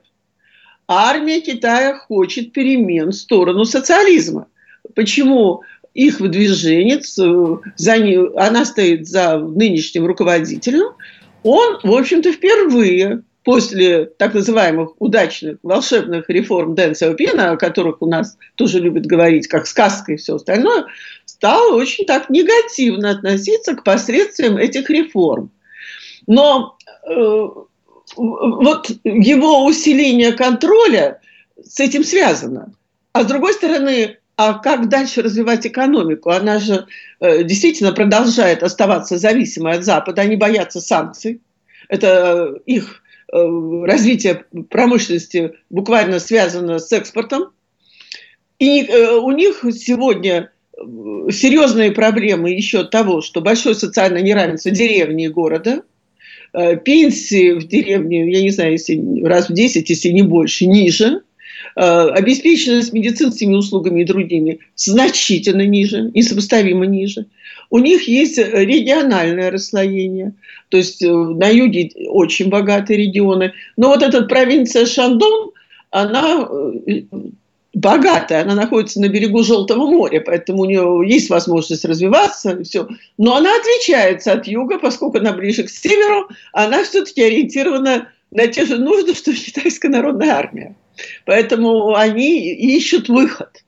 Армия 0.87 1.41
Китая 1.41 1.97
хочет 1.97 2.51
перемен 2.51 3.09
в 3.09 3.15
сторону 3.15 3.65
социализма. 3.65 4.47
Почему 4.93 5.63
их 5.93 6.19
выдвиженец, 6.19 7.17
э, 7.17 7.57
за 7.77 7.97
ней, 7.97 8.19
она 8.35 8.65
стоит 8.65 9.07
за 9.07 9.37
нынешним 9.37 10.05
руководителем, 10.05 10.93
он, 11.43 11.79
в 11.83 11.93
общем-то, 11.93 12.31
впервые 12.31 13.21
после 13.45 14.05
так 14.05 14.33
называемых 14.33 14.99
удачных 14.99 15.59
волшебных 15.61 16.27
реформ 16.29 16.73
Дэн 16.73 16.95
Сяопина, 16.95 17.51
о 17.51 17.57
которых 17.57 18.01
у 18.01 18.07
нас 18.07 18.37
тоже 18.55 18.79
любят 18.79 19.05
говорить, 19.05 19.47
как 19.47 19.67
сказка 19.67 20.13
и 20.13 20.15
все 20.17 20.35
остальное, 20.35 20.87
стал 21.25 21.75
очень 21.75 22.05
так 22.05 22.31
негативно 22.31 23.11
относиться 23.11 23.75
к 23.75 23.83
последствиям 23.83 24.57
этих 24.57 24.89
реформ. 24.89 25.51
Но 26.25 26.75
э, 27.07 27.47
вот 28.17 28.91
его 29.03 29.65
усиление 29.65 30.33
контроля 30.33 31.21
с 31.63 31.79
этим 31.79 32.03
связано. 32.03 32.73
А 33.13 33.23
с 33.23 33.27
другой 33.27 33.53
стороны, 33.53 34.17
а 34.37 34.55
как 34.55 34.89
дальше 34.89 35.21
развивать 35.21 35.67
экономику? 35.67 36.31
Она 36.31 36.57
же 36.57 36.87
э, 37.19 37.43
действительно 37.43 37.91
продолжает 37.91 38.63
оставаться 38.63 39.19
зависимой 39.19 39.77
от 39.77 39.83
Запада. 39.83 40.23
Они 40.23 40.35
боятся 40.35 40.81
санкций. 40.81 41.41
Это 41.89 42.55
их 42.65 43.03
э, 43.03 43.04
развитие 43.85 44.45
промышленности 44.69 45.53
буквально 45.69 46.19
связано 46.19 46.79
с 46.79 46.91
экспортом. 46.91 47.51
И 48.59 48.83
э, 48.83 49.15
у 49.17 49.31
них 49.31 49.65
сегодня 49.73 50.51
серьезные 50.77 51.91
проблемы 51.91 52.51
еще 52.51 52.83
того, 52.83 53.21
что 53.21 53.41
большое 53.41 53.75
социальное 53.75 54.21
неравенство 54.21 54.71
деревни 54.71 55.25
и 55.25 55.29
города– 55.29 55.83
Э, 56.57 56.77
пенсии 56.77 57.51
в 57.51 57.67
деревне, 57.67 58.31
я 58.31 58.41
не 58.41 58.49
знаю, 58.49 58.71
если 58.71 59.21
раз 59.25 59.49
в 59.49 59.53
10, 59.53 59.89
если 59.89 60.09
не 60.09 60.21
больше, 60.21 60.65
ниже. 60.65 61.21
Э, 61.75 62.07
обеспеченность 62.11 62.93
медицинскими 62.93 63.53
услугами 63.53 64.01
и 64.01 64.05
другими 64.05 64.59
значительно 64.75 65.67
ниже, 65.67 66.11
несопоставимо 66.13 66.85
ниже. 66.85 67.25
У 67.69 67.79
них 67.79 68.07
есть 68.07 68.37
региональное 68.37 69.51
расслоение. 69.51 70.33
То 70.69 70.77
есть 70.77 71.01
э, 71.01 71.11
на 71.11 71.47
юге 71.49 71.91
очень 72.09 72.49
богатые 72.49 72.97
регионы. 72.97 73.53
Но 73.77 73.89
вот 73.89 74.03
эта 74.03 74.21
провинция 74.23 74.85
Шандон, 74.85 75.51
она 75.91 76.47
богатая, 77.75 78.41
она 78.41 78.55
находится 78.55 79.01
на 79.01 79.09
берегу 79.09 79.43
Желтого 79.43 79.85
моря, 79.85 80.23
поэтому 80.25 80.63
у 80.63 80.65
нее 80.65 81.03
есть 81.05 81.29
возможность 81.29 81.85
развиваться, 81.85 82.51
и 82.51 82.63
все. 82.63 82.87
но 83.17 83.35
она 83.35 83.53
отличается 83.53 84.31
от 84.31 84.47
юга, 84.47 84.79
поскольку 84.79 85.17
она 85.17 85.33
ближе 85.33 85.63
к 85.63 85.69
северу, 85.69 86.29
она 86.53 86.83
все-таки 86.83 87.21
ориентирована 87.21 88.09
на 88.31 88.47
те 88.47 88.65
же 88.65 88.77
нужды, 88.77 89.13
что 89.13 89.33
китайская 89.33 89.89
народная 89.89 90.31
армия. 90.31 90.75
Поэтому 91.25 91.93
они 91.95 92.53
ищут 92.53 93.09
выход. 93.09 93.64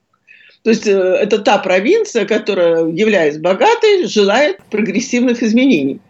То 0.68 0.72
есть 0.72 0.86
э, 0.86 0.92
это 0.92 1.40
та 1.40 1.60
провинция, 1.60 2.26
которая, 2.26 2.88
являясь 2.88 3.38
богатой, 3.38 4.06
желает 4.06 4.58
прогрессивных 4.70 5.42
изменений. 5.42 6.02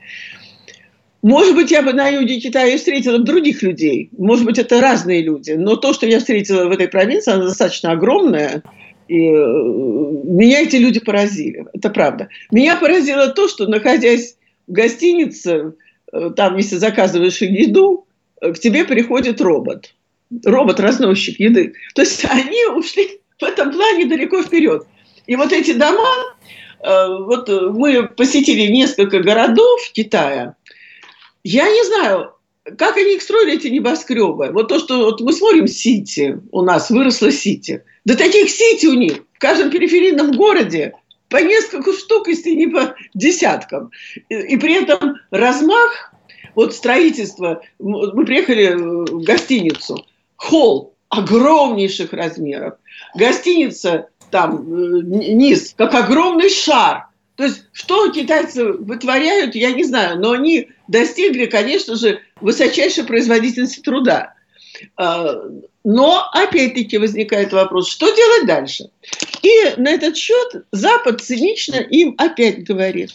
Может 1.22 1.54
быть, 1.54 1.70
я 1.70 1.84
бы 1.84 1.94
на 1.94 2.08
юге 2.08 2.40
Китая 2.40 2.76
встретила 2.76 3.20
других 3.20 3.62
людей. 3.62 4.10
Может 4.18 4.46
быть, 4.46 4.58
это 4.58 4.82
разные 4.82 5.22
люди. 5.22 5.52
Но 5.52 5.76
то, 5.76 5.94
что 5.94 6.08
я 6.08 6.18
встретила 6.18 6.66
в 6.66 6.72
этой 6.72 6.88
провинции, 6.88 7.34
она 7.34 7.44
достаточно 7.44 7.92
огромная. 7.92 8.64
И 9.08 9.28
э, 9.28 9.36
меня 9.36 10.64
эти 10.64 10.78
люди 10.78 11.02
поразили. 11.02 11.68
Это 11.76 11.92
правда. 11.92 12.30
Меня 12.50 12.78
поразило 12.78 13.28
то, 13.28 13.48
что, 13.48 13.68
находясь 13.68 14.38
в 14.66 14.72
гостинице, 14.72 15.74
э, 16.12 16.32
там, 16.36 16.58
если 16.58 16.78
заказываешь 16.78 17.44
еду, 17.44 18.08
к 18.42 18.56
тебе 18.56 18.86
приходит 18.86 19.40
робот. 19.40 19.94
Робот-разносчик 20.44 21.40
еды. 21.40 21.76
То 21.94 22.02
есть 22.02 22.26
они 22.28 22.66
ушли 22.76 23.20
в 23.40 23.44
этом 23.44 23.72
плане 23.72 24.06
далеко 24.06 24.42
вперед. 24.42 24.86
И 25.26 25.36
вот 25.36 25.52
эти 25.52 25.74
дома, 25.74 26.38
вот 26.84 27.50
мы 27.50 28.08
посетили 28.08 28.72
несколько 28.72 29.20
городов 29.20 29.80
Китая, 29.94 30.56
я 31.44 31.70
не 31.70 31.86
знаю, 31.86 32.34
как 32.78 32.98
они 32.98 33.16
их 33.16 33.22
строили, 33.22 33.56
эти 33.56 33.68
небоскребы. 33.68 34.52
Вот 34.52 34.68
то, 34.68 34.80
что 34.80 35.06
вот 35.06 35.22
мы 35.22 35.32
смотрим 35.32 35.68
Сити, 35.68 36.42
у 36.52 36.62
нас 36.62 36.90
выросло 36.90 37.32
Сити. 37.32 37.84
Да 38.04 38.16
таких 38.16 38.50
Сити 38.50 38.88
у 38.88 38.94
них 38.94 39.24
в 39.34 39.40
каждом 39.40 39.70
периферийном 39.70 40.32
городе 40.34 40.94
по 41.30 41.38
несколько 41.38 41.94
штук, 41.94 42.28
если 42.28 42.52
не 42.52 42.68
по 42.68 42.96
десяткам. 43.14 43.92
И, 44.30 44.36
и 44.36 44.58
при 44.58 44.74
этом 44.74 45.16
размах 45.32 46.14
вот 46.56 46.74
строительства. 46.74 47.62
Мы 47.80 48.26
приехали 48.26 48.74
в 48.74 49.24
гостиницу. 49.24 50.06
Холл 50.36 50.96
огромнейших 51.10 52.12
размеров. 52.12 52.74
Гостиница 53.18 54.10
там 54.32 54.74
э, 54.74 55.02
низ, 55.34 55.74
как 55.78 55.94
огромный 55.96 56.50
шар. 56.50 57.08
То 57.36 57.44
есть, 57.44 57.64
что 57.72 58.12
китайцы 58.12 58.66
вытворяют, 58.74 59.56
я 59.56 59.72
не 59.72 59.84
знаю, 59.84 60.20
но 60.20 60.32
они 60.32 60.70
достигли, 60.88 61.46
конечно 61.46 61.96
же, 61.96 62.20
высочайшей 62.42 63.04
производительности 63.04 63.80
труда. 63.80 64.34
А, 64.96 65.36
но, 65.84 66.30
опять-таки, 66.34 66.98
возникает 66.98 67.54
вопрос, 67.54 67.90
что 67.90 68.10
делать 68.10 68.48
дальше? 68.48 68.90
И 69.44 69.80
на 69.80 69.90
этот 69.90 70.18
счет 70.18 70.66
Запад 70.72 71.22
цинично 71.22 71.76
им 71.76 72.16
опять 72.18 72.64
говорит, 72.64 73.12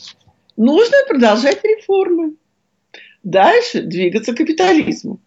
нужно 0.57 0.97
продолжать 1.09 1.63
реформы, 1.65 2.35
дальше 3.23 3.83
двигаться 3.83 4.33
к 4.33 4.37
капитализму. 4.37 5.21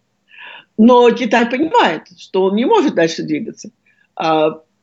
Но 0.78 1.10
Китай 1.10 1.46
понимает, 1.46 2.02
что 2.18 2.44
он 2.44 2.56
не 2.56 2.64
может 2.64 2.94
дальше 2.94 3.22
двигаться. 3.22 3.70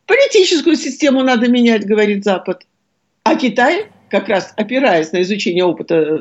Политическую 0.05 0.75
систему 0.75 1.23
надо 1.23 1.47
менять, 1.47 1.85
говорит 1.85 2.23
Запад. 2.23 2.65
А 3.23 3.35
Китай 3.35 3.87
как 4.13 4.29
раз 4.29 4.53
опираясь 4.57 5.11
на 5.11 5.23
изучение 5.23 5.65
опыта 5.65 5.95
э, 5.95 6.19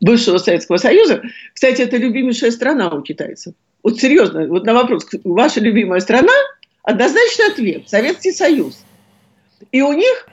бывшего 0.00 0.38
Советского 0.38 0.78
Союза, 0.78 1.20
кстати, 1.52 1.82
это 1.82 1.98
любимейшая 1.98 2.50
страна 2.50 2.88
у 2.88 3.02
китайцев. 3.02 3.52
Вот 3.82 4.00
серьезно, 4.00 4.46
вот 4.46 4.64
на 4.64 4.72
вопрос, 4.72 5.06
ваша 5.24 5.60
любимая 5.60 6.00
страна, 6.00 6.32
однозначный 6.84 7.48
ответ– 7.48 7.82
Советский 7.86 8.32
Союз. 8.32 8.82
И 9.72 9.82
у 9.82 9.92
них 9.92 10.26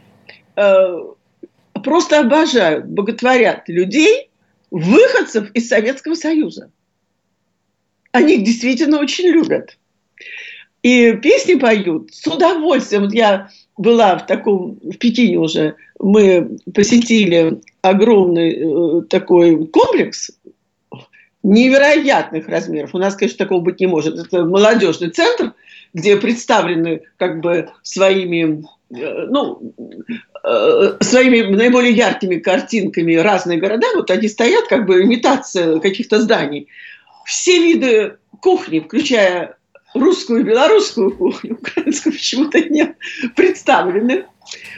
э, 0.56 1.00
просто 1.84 2.22
обожают, 2.22 2.86
боготворят 2.86 3.68
людей, 3.68 4.30
выходцев 4.72 5.52
из 5.52 5.68
Советского 5.68 6.16
Союза. 6.16 6.72
Они 8.14 8.36
их 8.36 8.46
действительно 8.46 9.00
очень 9.00 9.28
любят. 9.28 9.78
И 10.86 11.14
песни 11.14 11.56
поют 11.56 12.14
с 12.14 12.28
удовольствием. 12.28 13.06
Вот 13.06 13.14
я 13.16 13.50
была 13.76 14.20
в 14.20 14.28
таком, 14.28 14.78
в 14.84 14.98
Пекине 14.98 15.40
уже, 15.40 15.78
мы 16.00 16.60
посетили 16.76 17.60
огромный 17.82 18.52
э, 18.52 19.02
такой 19.10 19.66
комплекс 19.66 20.30
невероятных 21.42 22.48
размеров. 22.48 22.94
У 22.94 23.00
нас, 23.00 23.16
конечно, 23.16 23.40
такого 23.40 23.62
быть 23.62 23.80
не 23.80 23.88
может. 23.88 24.20
Это 24.20 24.46
молодежный 24.46 25.10
центр, 25.10 25.54
где 25.96 26.18
представлены 26.18 27.02
как 27.18 27.42
бы 27.42 27.68
своими 27.82 28.64
ну, 28.92 29.74
своими 31.02 31.42
наиболее 31.42 31.94
яркими 31.94 32.36
картинками 32.36 33.16
разные 33.16 33.58
города, 33.58 33.88
вот 33.96 34.12
они 34.12 34.28
стоят, 34.28 34.68
как 34.68 34.86
бы 34.86 35.02
имитация 35.02 35.80
каких-то 35.80 36.22
зданий. 36.22 36.68
Все 37.26 37.58
виды 37.58 38.18
кухни, 38.40 38.82
включая 38.82 39.58
русскую 39.96 40.42
и 40.42 40.44
белорусскую 40.44 41.16
кухню, 41.16 41.54
украинскую 41.62 42.14
почему-то 42.14 42.60
нет, 42.62 42.96
представлены. 43.36 44.26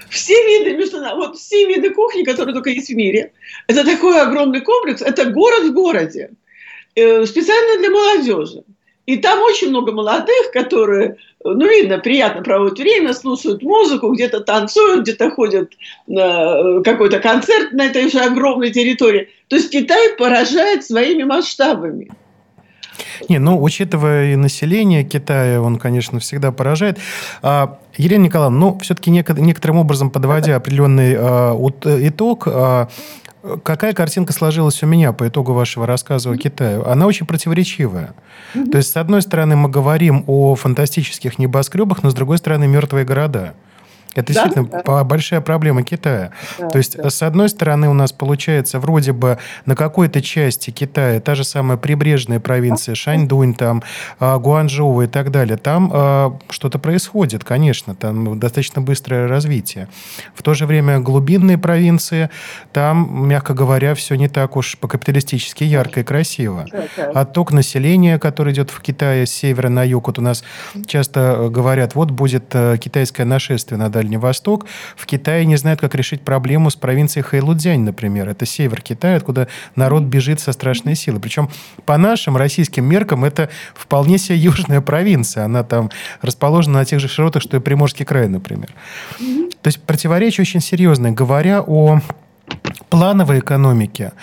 Все 0.09 0.33
виды, 0.33 0.89
вот 1.15 1.37
все 1.37 1.67
виды 1.67 1.89
кухни, 1.89 2.23
которые 2.23 2.53
только 2.53 2.69
есть 2.69 2.89
в 2.89 2.95
мире. 2.95 3.33
Это 3.67 3.83
такой 3.83 4.21
огромный 4.21 4.61
комплекс, 4.61 5.01
это 5.01 5.25
город 5.25 5.63
в 5.63 5.73
городе, 5.73 6.31
э, 6.95 7.25
специально 7.25 7.79
для 7.79 7.89
молодежи. 7.89 8.63
И 9.05 9.17
там 9.17 9.41
очень 9.41 9.69
много 9.69 9.93
молодых, 9.93 10.51
которые, 10.51 11.15
ну, 11.41 11.65
видно, 11.65 11.97
приятно 11.97 12.43
проводят 12.43 12.77
время, 12.77 13.13
слушают 13.13 13.63
музыку, 13.63 14.11
где-то 14.11 14.41
танцуют, 14.41 15.03
где-то 15.03 15.31
ходят 15.31 15.71
на 16.07 16.81
какой-то 16.83 17.19
концерт 17.19 17.71
на 17.71 17.85
этой 17.85 18.09
же 18.09 18.19
огромной 18.19 18.71
территории. 18.71 19.29
То 19.47 19.55
есть 19.55 19.71
Китай 19.71 20.15
поражает 20.17 20.83
своими 20.83 21.23
масштабами. 21.23 22.09
Не, 23.29 23.39
ну, 23.39 23.61
учитывая 23.61 24.33
и 24.33 24.35
население 24.35 25.03
Китая, 25.03 25.61
он, 25.61 25.77
конечно, 25.77 26.19
всегда 26.19 26.51
поражает. 26.51 26.99
А, 27.41 27.79
Елена 27.97 28.23
Николаевна, 28.23 28.57
ну, 28.57 28.79
все-таки 28.79 29.09
некоторым 29.11 29.77
образом 29.77 30.09
подводя 30.09 30.55
определенный 30.55 31.15
а, 31.17 31.55
итог, 31.85 32.43
а, 32.47 32.89
какая 33.63 33.93
картинка 33.93 34.33
сложилась 34.33 34.81
у 34.83 34.87
меня 34.87 35.13
по 35.13 35.27
итогу 35.27 35.53
вашего 35.53 35.85
рассказа 35.85 36.31
о 36.31 36.37
Китае? 36.37 36.81
Она 36.83 37.05
очень 37.07 37.25
противоречивая. 37.25 38.13
То 38.53 38.77
есть, 38.77 38.91
с 38.91 38.97
одной 38.97 39.21
стороны, 39.21 39.55
мы 39.55 39.69
говорим 39.69 40.23
о 40.27 40.55
фантастических 40.55 41.39
небоскребах, 41.39 42.03
но 42.03 42.09
с 42.09 42.13
другой 42.13 42.37
стороны, 42.37 42.67
мертвые 42.67 43.05
города. 43.05 43.53
Это 44.15 44.33
да, 44.33 44.45
действительно 44.45 44.81
да. 44.83 45.03
большая 45.03 45.41
проблема 45.41 45.83
Китая. 45.83 46.31
Да, 46.57 46.69
То 46.69 46.77
есть, 46.77 46.97
да. 46.97 47.09
с 47.09 47.21
одной 47.21 47.49
стороны, 47.49 47.89
у 47.89 47.93
нас 47.93 48.11
получается 48.11 48.79
вроде 48.79 49.11
бы 49.11 49.37
на 49.65 49.75
какой-то 49.75 50.21
части 50.21 50.71
Китая 50.71 51.19
та 51.19 51.35
же 51.35 51.43
самая 51.43 51.77
прибрежная 51.77 52.39
провинция 52.39 52.95
Шаньдунь, 52.95 53.53
там, 53.53 53.83
а, 54.19 54.37
Гуанчжоу 54.37 55.01
и 55.01 55.07
так 55.07 55.31
далее. 55.31 55.57
Там 55.57 55.91
э, 55.93 56.31
что-то 56.49 56.79
происходит, 56.79 57.43
конечно, 57.43 57.95
там 57.95 58.39
достаточно 58.39 58.81
быстрое 58.81 59.27
развитие. 59.27 59.87
В 60.33 60.41
то 60.41 60.53
же 60.53 60.65
время 60.65 60.99
глубинные 60.99 61.57
провинции, 61.57 62.29
там, 62.73 63.27
мягко 63.27 63.53
говоря, 63.53 63.93
все 63.93 64.15
не 64.15 64.29
так 64.29 64.55
уж 64.55 64.77
по-капиталистически 64.77 65.63
ярко 65.63 65.99
и 65.99 66.03
красиво. 66.03 66.65
Отток 67.13 67.51
населения, 67.51 68.19
который 68.19 68.53
идет 68.53 68.69
в 68.69 68.81
Китае 68.81 69.25
с 69.25 69.31
севера 69.31 69.69
на 69.69 69.83
юг, 69.83 70.07
вот 70.07 70.19
у 70.19 70.21
нас 70.21 70.43
часто 70.85 71.19
э, 71.19 71.49
говорят, 71.49 71.95
вот 71.95 72.11
будет 72.11 72.45
э, 72.53 72.77
китайское 72.77 73.25
нашествие 73.25 73.77
на 73.77 73.89
Дальний 73.89 74.06
Дальний 74.07 74.17
Восток. 74.17 74.65
В 74.95 75.05
Китае 75.05 75.45
не 75.45 75.57
знают, 75.57 75.81
как 75.81 75.93
решить 75.93 76.21
проблему 76.21 76.69
с 76.69 76.77
провинцией 76.77 77.25
Хэйлудзянь, 77.25 77.81
например. 77.81 78.29
Это 78.29 78.45
север 78.45 78.81
Китая, 78.81 79.17
откуда 79.17 79.49
народ 79.75 80.03
бежит 80.03 80.39
со 80.39 80.53
страшной 80.53 80.95
силой. 80.95 81.19
Причем 81.19 81.49
по 81.85 81.97
нашим 81.97 82.37
российским 82.37 82.85
меркам 82.85 83.25
это 83.25 83.49
вполне 83.75 84.17
себе 84.17 84.37
южная 84.37 84.79
провинция. 84.79 85.43
Она 85.43 85.63
там 85.63 85.89
расположена 86.21 86.79
на 86.79 86.85
тех 86.85 87.01
же 87.01 87.09
широтах, 87.09 87.43
что 87.43 87.57
и 87.57 87.59
Приморский 87.59 88.05
край, 88.05 88.29
например. 88.29 88.69
То 89.17 89.67
есть 89.67 89.81
противоречие 89.81 90.43
очень 90.43 90.61
серьезное. 90.61 91.11
Говоря 91.11 91.61
о 91.61 91.99
плановой 92.89 93.39
экономике, 93.39 94.13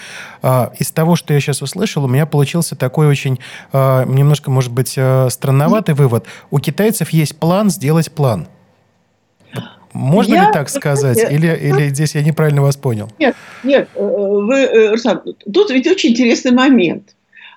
а, 0.42 0.72
из 0.78 0.90
того, 0.90 1.16
что 1.16 1.34
я 1.34 1.40
сейчас 1.40 1.60
услышал, 1.60 2.04
у 2.04 2.08
меня 2.08 2.24
получился 2.24 2.74
такой 2.74 3.06
очень 3.06 3.38
а, 3.72 4.06
немножко, 4.06 4.50
может 4.50 4.72
быть, 4.72 4.94
а, 4.96 5.28
странноватый 5.28 5.94
вывод. 5.94 6.24
У 6.50 6.58
китайцев 6.58 7.10
есть 7.10 7.38
план 7.38 7.68
сделать 7.68 8.10
план. 8.10 8.48
Можно 9.94 10.34
я, 10.34 10.46
ли 10.46 10.52
так 10.52 10.68
сказать? 10.68 11.18
Или, 11.30 11.56
или 11.56 11.88
здесь 11.88 12.16
я 12.16 12.22
неправильно 12.22 12.62
вас 12.62 12.76
понял? 12.76 13.08
Нет, 13.20 13.36
нет, 13.62 13.88
э, 13.94 14.00
вы, 14.00 14.56
э, 14.56 14.90
Руслан, 14.90 15.22
тут 15.52 15.70
ведь 15.70 15.86
очень 15.86 16.10
интересный 16.10 16.50
момент. 16.50 17.14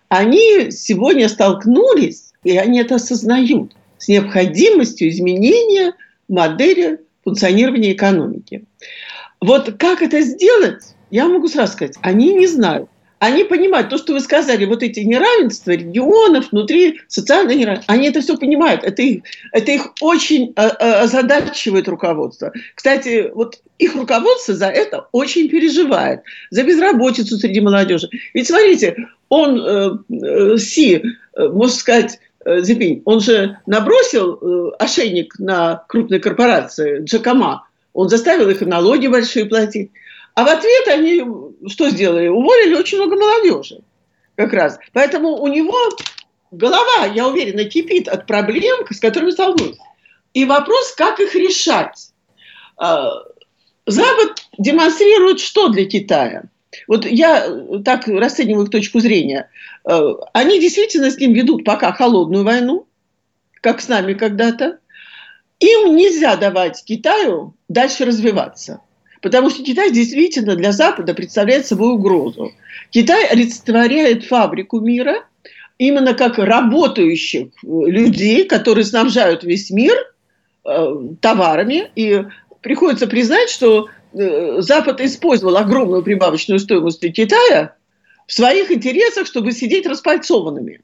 Они 0.08 0.70
сегодня 0.70 1.28
столкнулись, 1.30 2.32
и 2.44 2.56
они 2.56 2.80
это 2.80 2.96
осознают, 2.96 3.76
с 3.98 4.08
необходимостью 4.08 5.10
изменения 5.10 5.94
модели 6.30 7.00
функционирования 7.24 7.94
экономики. 7.94 8.64
Вот 9.42 9.74
как 9.80 10.04
это 10.04 10.22
сделать, 10.22 10.84
я 11.10 11.28
могу 11.28 11.48
сразу 11.48 11.74
сказать, 11.74 11.96
они 12.02 12.34
не 12.36 12.46
знают 12.46 12.88
они 13.20 13.44
понимают, 13.44 13.90
то, 13.90 13.98
что 13.98 14.14
вы 14.14 14.20
сказали, 14.20 14.66
вот 14.66 14.84
эти 14.84 15.00
неравенства 15.00 15.72
регионов, 15.72 16.52
внутри 16.52 17.02
социального 17.08 17.58
неравенства, 17.58 17.94
они 17.94 18.10
это 18.10 18.22
все 18.22 18.38
понимают. 18.38 18.84
Это 18.84 19.02
их, 19.02 19.24
это 19.52 19.72
их 19.72 19.94
очень 20.02 20.54
э, 20.56 20.62
э, 20.62 20.92
озадачивает 21.02 21.88
руководство. 21.88 22.52
Кстати, 22.76 23.32
вот 23.34 23.60
их 23.80 23.96
руководство 23.96 24.54
за 24.54 24.68
это 24.68 25.08
очень 25.12 25.50
переживает. 25.50 26.22
За 26.52 26.64
безработицу 26.64 27.38
среди 27.38 27.60
молодежи. 27.60 28.10
Ведь 28.34 28.48
смотрите, 28.48 28.96
он, 29.30 29.62
э, 29.62 29.90
э, 30.10 30.58
Си, 30.58 31.04
можно 31.36 31.76
сказать, 31.76 32.20
Зипинь, 32.46 33.02
он 33.04 33.20
же 33.20 33.58
набросил 33.66 34.74
ошейник 34.80 35.38
на 35.38 35.84
крупные 35.88 36.22
корпорации, 36.22 37.04
Джакома. 37.04 37.68
Он 37.94 38.08
заставил 38.08 38.50
их 38.50 38.62
налоги 38.62 39.08
большие 39.08 39.46
платить. 39.46 39.92
А 40.34 40.46
в 40.46 40.48
ответ 40.48 40.88
они 40.88 41.24
что 41.68 41.90
сделали? 41.90 42.28
Уволили 42.28 42.76
очень 42.76 42.98
много 42.98 43.16
молодежи 43.16 43.82
как 44.36 44.54
раз. 44.54 44.80
Поэтому 44.94 45.36
у 45.36 45.48
него 45.48 45.76
голова, 46.52 47.06
я 47.14 47.28
уверена, 47.28 47.66
кипит 47.66 48.08
от 48.08 48.26
проблем, 48.28 48.86
с 48.90 49.00
которыми 49.00 49.32
столкнулся. 49.32 49.82
И 50.34 50.46
вопрос, 50.46 50.94
как 50.96 51.20
их 51.20 51.36
решать. 51.36 52.12
А, 52.78 53.24
Запад 53.86 54.46
демонстрирует 54.58 55.40
что 55.40 55.70
для 55.70 55.86
Китая? 55.86 56.44
Вот 56.88 57.06
я 57.06 57.50
так 57.84 58.08
расцениваю 58.08 58.66
их 58.66 58.72
точку 58.72 59.00
зрения. 59.00 59.50
А, 59.84 60.14
они 60.34 60.60
действительно 60.60 61.10
с 61.10 61.18
ним 61.18 61.34
ведут 61.34 61.66
пока 61.66 61.92
холодную 61.92 62.44
войну, 62.44 62.88
как 63.62 63.82
с 63.82 63.88
нами 63.88 64.14
когда-то. 64.14 64.80
Им 65.60 65.96
нельзя 65.96 66.36
давать 66.36 66.84
Китаю 66.86 67.56
дальше 67.68 68.06
развиваться. 68.06 68.82
Потому 69.22 69.50
что 69.50 69.64
Китай 69.64 69.92
действительно 69.92 70.56
для 70.56 70.72
Запада 70.72 71.14
представляет 71.14 71.66
собой 71.66 71.94
угрозу. 71.94 72.52
Китай 72.92 73.26
олицетворяет 73.28 74.26
фабрику 74.26 74.80
мира 74.80 75.26
именно 75.78 76.14
как 76.14 76.38
работающих 76.38 77.50
людей, 77.64 78.46
которые 78.46 78.86
снабжают 78.86 79.44
весь 79.44 79.70
мир 79.70 79.96
э, 80.66 80.96
товарами. 81.22 81.92
И 81.96 82.24
приходится 82.62 83.08
признать, 83.08 83.50
что 83.50 83.90
э, 84.14 84.62
Запад 84.62 85.02
использовал 85.02 85.58
огромную 85.58 86.04
прибавочную 86.04 86.60
стоимость 86.60 87.02
Китая 87.14 87.76
в 88.26 88.34
своих 88.34 88.72
интересах, 88.72 89.28
чтобы 89.28 89.52
сидеть 89.52 89.88
распальцованными. 89.88 90.82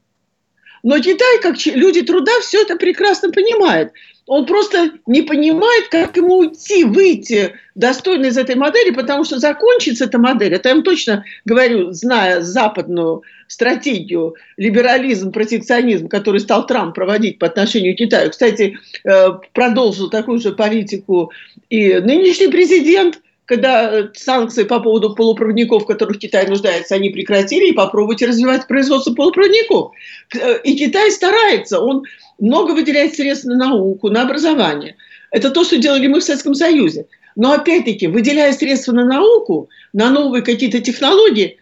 Но 0.82 0.98
Китай, 0.98 1.40
как 1.40 1.56
люди 1.66 2.02
труда, 2.02 2.32
все 2.42 2.62
это 2.62 2.76
прекрасно 2.76 3.30
понимает. 3.30 3.92
Он 4.26 4.46
просто 4.46 4.92
не 5.06 5.22
понимает, 5.22 5.88
как 5.90 6.16
ему 6.16 6.38
уйти, 6.38 6.84
выйти 6.84 7.54
достойно 7.74 8.26
из 8.26 8.38
этой 8.38 8.54
модели, 8.54 8.90
потому 8.90 9.24
что 9.24 9.38
закончится 9.38 10.04
эта 10.04 10.18
модель, 10.18 10.54
это 10.54 10.70
я 10.70 10.74
вам 10.76 10.84
точно 10.84 11.24
говорю, 11.44 11.92
зная 11.92 12.40
западную 12.40 13.22
стратегию, 13.48 14.34
либерализм, 14.56 15.30
протекционизм, 15.30 16.08
который 16.08 16.40
стал 16.40 16.66
Трамп 16.66 16.94
проводить 16.94 17.38
по 17.38 17.46
отношению 17.46 17.94
к 17.94 17.98
Китаю. 17.98 18.30
Кстати, 18.30 18.78
э, 19.04 19.28
продолжил 19.52 20.08
такую 20.08 20.40
же 20.40 20.52
политику 20.52 21.30
и 21.68 21.94
нынешний 21.94 22.48
президент, 22.48 23.20
когда 23.46 24.08
санкции 24.14 24.64
по 24.64 24.80
поводу 24.80 25.14
полупроводников, 25.14 25.82
в 25.82 25.86
которых 25.86 26.18
Китай 26.18 26.46
нуждается, 26.46 26.94
они 26.94 27.10
прекратили, 27.10 27.68
и 27.68 27.72
попробуйте 27.72 28.26
развивать 28.26 28.66
производство 28.66 29.14
полупроводников. 29.14 29.92
Э, 30.34 30.60
и 30.62 30.76
Китай 30.76 31.10
старается, 31.10 31.80
он 31.80 32.04
много 32.38 32.72
выделяет 32.72 33.14
средств 33.14 33.46
на 33.46 33.56
науку, 33.56 34.08
на 34.08 34.22
образование. 34.22 34.96
Это 35.30 35.50
то, 35.50 35.64
что 35.64 35.76
делали 35.76 36.06
мы 36.06 36.20
в 36.20 36.24
Советском 36.24 36.54
Союзе. 36.54 37.06
Но 37.36 37.52
опять-таки, 37.52 38.06
выделяя 38.06 38.52
средства 38.52 38.92
на 38.92 39.04
науку, 39.04 39.68
на 39.92 40.10
новые 40.10 40.42
какие-то 40.42 40.80
технологии, 40.80 41.58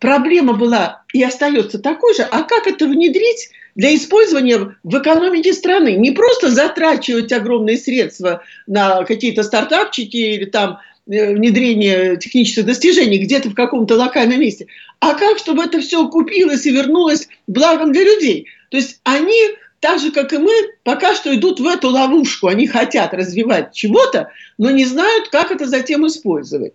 проблема 0.00 0.52
была 0.52 1.02
и 1.12 1.22
остается 1.22 1.78
такой 1.78 2.14
же. 2.14 2.22
А 2.22 2.42
как 2.42 2.66
это 2.66 2.86
внедрить 2.86 3.50
для 3.74 3.94
использования 3.94 4.76
в 4.82 4.98
экономике 4.98 5.52
страны? 5.52 5.96
Не 5.96 6.12
просто 6.12 6.50
затрачивать 6.50 7.32
огромные 7.32 7.76
средства 7.76 8.42
на 8.66 9.04
какие-то 9.04 9.42
стартапчики 9.42 10.16
или 10.16 10.44
там 10.44 10.74
э, 10.74 10.76
внедрение 11.06 12.16
технических 12.16 12.66
достижений 12.66 13.18
где-то 13.18 13.50
в 13.50 13.54
каком-то 13.54 13.96
локальном 13.96 14.40
месте, 14.40 14.66
а 15.00 15.14
как, 15.14 15.38
чтобы 15.38 15.62
это 15.62 15.80
все 15.80 16.08
купилось 16.08 16.66
и 16.66 16.72
вернулось 16.72 17.28
благом 17.46 17.92
для 17.92 18.02
людей. 18.02 18.48
То 18.70 18.76
есть 18.76 19.00
они 19.04 19.40
так 19.80 20.00
же, 20.00 20.10
как 20.10 20.32
и 20.32 20.38
мы, 20.38 20.52
пока 20.82 21.14
что 21.14 21.34
идут 21.34 21.60
в 21.60 21.66
эту 21.66 21.90
ловушку. 21.90 22.48
Они 22.48 22.66
хотят 22.66 23.14
развивать 23.14 23.72
чего-то, 23.72 24.32
но 24.58 24.70
не 24.70 24.84
знают, 24.84 25.28
как 25.28 25.50
это 25.50 25.66
затем 25.66 26.06
использовать. 26.06 26.74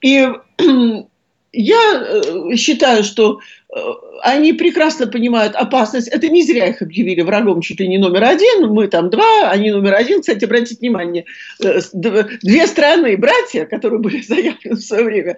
И 0.00 0.26
я 1.56 2.56
считаю, 2.56 3.02
что 3.02 3.40
они 4.22 4.52
прекрасно 4.52 5.06
понимают 5.06 5.54
опасность. 5.54 6.08
Это 6.08 6.28
не 6.28 6.42
зря 6.42 6.66
их 6.66 6.82
объявили 6.82 7.20
врагом 7.22 7.60
чуть 7.60 7.80
ли 7.80 7.88
не 7.88 7.98
номер 7.98 8.24
один. 8.24 8.68
Мы 8.68 8.88
там 8.88 9.10
два, 9.10 9.50
они 9.50 9.70
номер 9.70 9.94
один. 9.94 10.20
Кстати, 10.20 10.44
обратите 10.44 10.76
внимание, 10.80 11.24
две 11.60 12.66
страны, 12.66 13.16
братья, 13.16 13.64
которые 13.66 14.00
были 14.00 14.20
заявлены 14.28 14.76
в 14.76 14.80
свое 14.80 15.04
время, 15.04 15.36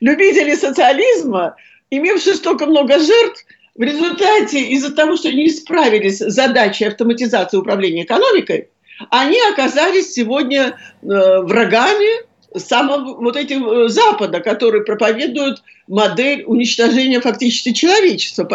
любители 0.00 0.54
социализма, 0.54 1.56
имевшие 1.90 2.34
столько 2.34 2.66
много 2.66 2.98
жертв, 2.98 3.44
в 3.74 3.82
результате 3.82 4.60
из-за 4.60 4.92
того, 4.92 5.16
что 5.16 5.32
не 5.32 5.48
справились 5.50 6.18
с 6.18 6.34
задачей 6.34 6.86
автоматизации 6.86 7.56
управления 7.56 8.02
экономикой, 8.02 8.70
они 9.10 9.38
оказались 9.52 10.12
сегодня 10.12 10.76
э, 11.02 11.06
врагами 11.42 12.27
самого 12.56 13.20
вот 13.20 13.36
этих 13.36 13.58
э, 13.60 13.88
Запада, 13.88 14.40
которые 14.40 14.84
проповедуют 14.84 15.62
модель 15.86 16.44
уничтожения 16.46 17.20
фактически 17.20 17.72
человечества. 17.72 18.48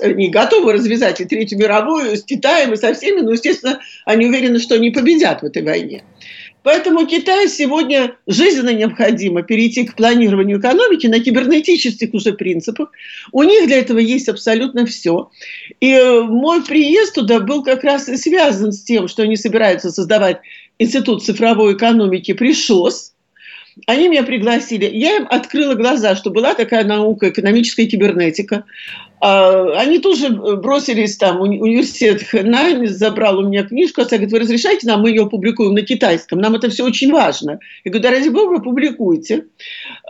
Они 0.00 0.28
готовы 0.28 0.72
развязать 0.72 1.20
и 1.20 1.24
Третью 1.24 1.58
мировую 1.58 2.16
с 2.16 2.22
Китаем, 2.22 2.72
и 2.72 2.76
со 2.76 2.94
всеми, 2.94 3.20
но, 3.20 3.32
естественно, 3.32 3.80
они 4.04 4.26
уверены, 4.26 4.58
что 4.58 4.74
они 4.76 4.90
победят 4.90 5.42
в 5.42 5.44
этой 5.44 5.62
войне. 5.62 6.04
Поэтому 6.62 7.06
Китаю 7.06 7.48
сегодня 7.48 8.16
жизненно 8.26 8.74
необходимо 8.74 9.42
перейти 9.42 9.86
к 9.86 9.96
планированию 9.96 10.60
экономики 10.60 11.06
на 11.06 11.20
кибернетических 11.20 12.12
уже 12.12 12.34
принципах. 12.34 12.90
У 13.32 13.42
них 13.42 13.66
для 13.66 13.78
этого 13.78 13.98
есть 13.98 14.28
абсолютно 14.28 14.84
все. 14.84 15.30
И 15.80 15.90
э, 15.92 16.20
мой 16.22 16.62
приезд 16.62 17.14
туда 17.14 17.40
был 17.40 17.62
как 17.62 17.82
раз 17.82 18.08
и 18.08 18.16
связан 18.16 18.72
с 18.72 18.82
тем, 18.82 19.08
что 19.08 19.22
они 19.22 19.36
собираются 19.36 19.90
создавать 19.90 20.40
институт 20.78 21.24
цифровой 21.24 21.74
экономики 21.74 22.34
при 22.34 22.52
ШОС. 22.52 23.14
Они 23.86 24.08
меня 24.08 24.22
пригласили. 24.22 24.86
Я 24.86 25.16
им 25.16 25.26
открыла 25.30 25.74
глаза, 25.74 26.16
что 26.16 26.30
была 26.30 26.54
такая 26.54 26.84
наука, 26.84 27.30
экономическая 27.30 27.86
кибернетика. 27.86 28.64
А, 29.20 29.78
они 29.78 29.98
тоже 29.98 30.30
бросились 30.30 31.16
там, 31.16 31.40
университет 31.40 32.22
Хэнань 32.22 32.86
забрал 32.86 33.38
у 33.38 33.46
меня 33.46 33.64
книжку, 33.64 34.00
я 34.00 34.06
говорит, 34.06 34.32
вы 34.32 34.38
разрешаете 34.38 34.86
нам, 34.86 35.02
мы 35.02 35.10
ее 35.10 35.28
публикуем 35.28 35.74
на 35.74 35.82
китайском, 35.82 36.38
нам 36.38 36.54
это 36.54 36.70
все 36.70 36.84
очень 36.84 37.12
важно. 37.12 37.58
Я 37.84 37.90
говорю, 37.90 38.02
да 38.02 38.10
ради 38.10 38.28
бога, 38.30 38.60
публикуйте. 38.60 39.46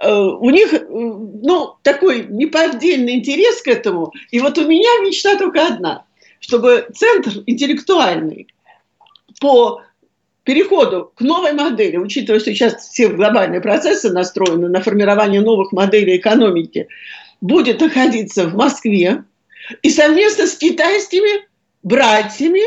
А, 0.01 0.29
у 0.29 0.51
них, 0.51 0.73
ну, 0.89 1.75
такой 1.83 2.27
неподдельный 2.29 3.15
интерес 3.15 3.63
к 3.63 3.69
этому, 3.69 4.13
и 4.31 4.39
вот 4.39 4.57
у 4.59 4.67
меня 4.67 4.89
мечта 5.05 5.37
только 5.37 5.67
одна, 5.67 6.05
чтобы 6.39 6.87
центр 6.95 7.43
интеллектуальный 7.47 8.47
по 9.41 9.83
переходу 10.51 11.13
к 11.15 11.21
новой 11.21 11.53
модели, 11.53 11.97
учитывая, 11.97 12.41
что 12.41 12.53
сейчас 12.53 12.89
все 12.89 13.07
глобальные 13.07 13.61
процессы 13.61 14.11
настроены 14.11 14.69
на 14.69 14.81
формирование 14.81 15.41
новых 15.41 15.71
моделей 15.71 16.17
экономики, 16.17 16.89
будет 17.41 17.81
находиться 17.81 18.49
в 18.49 18.57
Москве 18.57 19.23
и 19.83 19.91
совместно 19.91 20.49
с 20.49 20.57
китайскими 20.57 21.47
братьями 21.85 22.63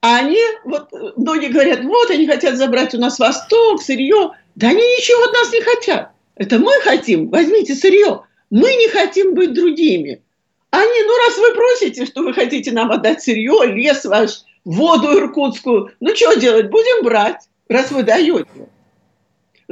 они, 0.00 0.40
вот 0.64 0.88
многие 1.16 1.48
говорят, 1.48 1.84
вот 1.84 2.10
они 2.10 2.26
хотят 2.26 2.56
забрать 2.56 2.94
у 2.94 2.98
нас 2.98 3.18
Восток, 3.18 3.82
сырье. 3.82 4.30
Да 4.54 4.68
они 4.68 4.80
ничего 4.80 5.22
от 5.24 5.32
нас 5.34 5.52
не 5.52 5.60
хотят. 5.60 6.12
Это 6.36 6.58
мы 6.58 6.72
хотим, 6.80 7.28
возьмите 7.28 7.74
сырье. 7.74 8.22
Мы 8.48 8.74
не 8.74 8.88
хотим 8.88 9.34
быть 9.34 9.52
другими. 9.52 10.22
Они, 10.70 11.02
ну 11.02 11.16
раз 11.26 11.36
вы 11.36 11.54
просите, 11.54 12.06
что 12.06 12.22
вы 12.22 12.32
хотите 12.32 12.72
нам 12.72 12.90
отдать 12.90 13.22
сырье, 13.22 13.66
лес 13.66 14.06
ваш, 14.06 14.45
воду 14.66 15.16
иркутскую, 15.18 15.92
ну 16.00 16.14
что 16.14 16.34
делать, 16.34 16.68
будем 16.68 17.04
брать, 17.04 17.48
раз 17.68 17.90
вы 17.90 18.02
даете. 18.02 18.46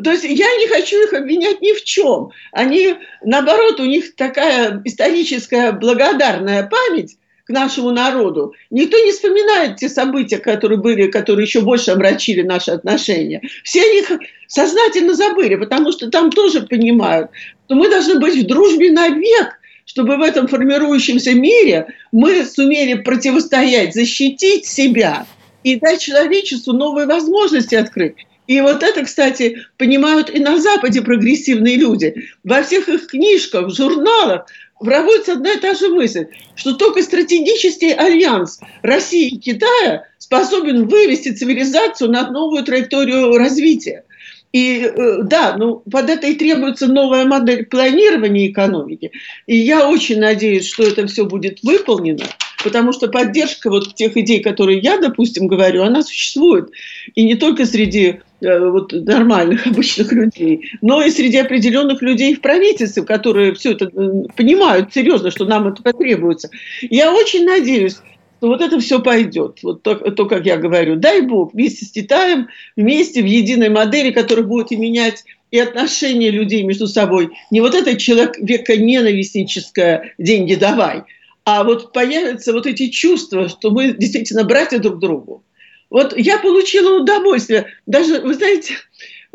То 0.03 0.11
есть 0.11 0.25
я 0.25 0.57
не 0.57 0.67
хочу 0.69 1.03
их 1.05 1.13
обвинять 1.13 1.61
ни 1.61 1.73
в 1.73 1.85
чем. 1.85 2.31
Они, 2.53 2.95
наоборот, 3.23 3.79
у 3.79 3.85
них 3.85 4.17
такая 4.17 4.81
историческая 4.85 5.73
благодарная 5.73 6.67
память 6.67 7.17
к 7.45 7.51
нашему 7.51 7.91
народу. 7.91 8.55
Никто 8.71 8.97
не 8.99 9.13
вспоминает 9.13 9.77
те 9.77 9.89
события, 9.89 10.39
которые 10.39 10.81
были, 10.81 11.11
которые 11.11 11.45
еще 11.45 11.61
больше 11.61 11.91
омрачили 11.91 12.43
наши 12.43 12.71
отношения. 12.71 13.43
Все 13.63 13.81
их 13.99 14.11
сознательно 14.49 15.15
забыли, 15.15 15.57
потому 15.57 15.93
что 15.93 16.11
там 16.11 16.31
тоже 16.31 16.63
понимают, 16.63 17.31
что 17.67 17.75
мы 17.77 17.89
должны 17.89 18.19
быть 18.19 18.37
в 18.37 18.47
дружбе 18.47 18.91
навек, 18.91 19.61
чтобы 19.85 20.16
в 20.16 20.22
этом 20.22 20.49
формирующемся 20.49 21.35
мире 21.35 21.87
мы 22.12 22.45
сумели 22.45 22.95
противостоять, 22.95 23.95
защитить 23.95 24.66
себя 24.66 25.26
и 25.62 25.76
дать 25.76 26.01
человечеству 26.01 26.72
новые 26.72 27.07
возможности 27.07 27.74
открыть. 27.74 28.16
И 28.47 28.61
вот 28.61 28.82
это, 28.82 29.05
кстати, 29.05 29.64
понимают 29.78 30.28
и 30.28 30.39
на 30.39 30.59
Западе 30.59 31.01
прогрессивные 31.01 31.76
люди. 31.76 32.28
Во 32.45 32.62
всех 32.62 32.89
их 32.89 33.07
книжках, 33.07 33.74
журналах 33.74 34.47
проводится 34.78 35.32
одна 35.32 35.53
и 35.53 35.59
та 35.59 35.74
же 35.74 35.89
мысль, 35.89 36.26
что 36.55 36.74
только 36.74 37.03
стратегический 37.03 37.93
альянс 37.93 38.61
России 38.82 39.28
и 39.28 39.39
Китая 39.39 40.05
способен 40.18 40.87
вывести 40.87 41.30
цивилизацию 41.30 42.11
на 42.11 42.30
новую 42.30 42.64
траекторию 42.64 43.39
развития. 43.39 44.05
И 44.55 44.85
э, 44.85 45.23
да, 45.25 45.57
ну, 45.59 45.83
под 45.91 46.09
это 46.09 46.29
и 46.29 46.37
требуется 46.37 46.87
новая 46.87 47.25
модель 47.25 47.67
планирования 47.67 48.49
экономики. 48.49 49.11
И 49.49 49.57
я 49.57 49.91
очень 49.91 50.21
надеюсь, 50.21 50.69
что 50.69 50.85
это 50.85 51.09
все 51.09 51.25
будет 51.25 51.65
выполнено, 51.65 52.23
потому 52.63 52.93
что 52.93 53.09
поддержка 53.09 53.69
вот 53.69 53.97
тех 53.97 54.17
идей, 54.17 54.41
которые 54.41 54.79
я, 54.79 54.99
допустим, 54.99 55.49
говорю, 55.49 55.83
она 55.83 56.03
существует. 56.03 56.71
И 57.17 57.25
не 57.25 57.35
только 57.35 57.67
среди 57.67 58.21
э, 58.43 58.69
вот, 58.71 58.93
нормальных, 58.93 59.67
обычных 59.67 60.13
людей, 60.13 60.71
но 60.83 61.03
и 61.03 61.11
среди 61.11 61.39
определенных 61.39 62.01
людей 62.01 62.37
в 62.37 62.41
правительстве, 62.41 63.03
которые 63.03 63.55
все 63.55 63.73
это 63.73 63.87
э, 63.87 64.23
понимают 64.37 64.95
серьезно, 64.95 65.33
что 65.33 65.47
нам 65.47 65.67
это 65.67 65.83
потребуется. 65.83 66.49
Я 66.81 67.13
очень 67.13 67.45
надеюсь, 67.45 67.97
что 68.39 68.49
вот 68.49 68.61
это 68.61 68.78
все 68.78 69.01
пойдет. 69.01 69.61
Вот 69.62 69.82
то, 69.82 69.95
то, 69.95 70.26
как 70.26 70.45
я 70.47 70.57
говорю, 70.57 70.97
дай 70.97 71.22
Бог, 71.22 71.55
вместе 71.55 71.87
с 71.87 71.93
Китаем, 71.93 72.49
вместе 72.76 73.22
в 73.22 73.26
единой 73.26 73.70
модели, 73.70 74.11
которая 74.11 74.45
будет 74.45 74.70
и 74.70 74.76
менять 74.76 75.24
и 75.51 75.59
отношения 75.59 76.30
людей 76.30 76.62
между 76.62 76.87
собой. 76.87 77.30
Не 77.51 77.61
вот 77.61 77.74
это 77.74 77.97
человека 77.97 78.76
ненавистническое 78.76 80.14
«деньги 80.18 80.57
давай», 80.57 81.05
а 81.45 81.62
вот 81.62 81.93
появятся 81.93 82.53
вот 82.53 82.66
эти 82.66 82.89
чувства, 82.89 83.49
что 83.49 83.70
мы 83.70 83.93
действительно 83.93 84.45
братья 84.45 84.78
друг 84.78 84.99
другу. 84.99 85.45
Вот 85.91 86.16
я 86.16 86.39
получила 86.39 87.01
удовольствие. 87.01 87.66
Даже, 87.87 88.20
вы 88.20 88.35
знаете, 88.35 88.74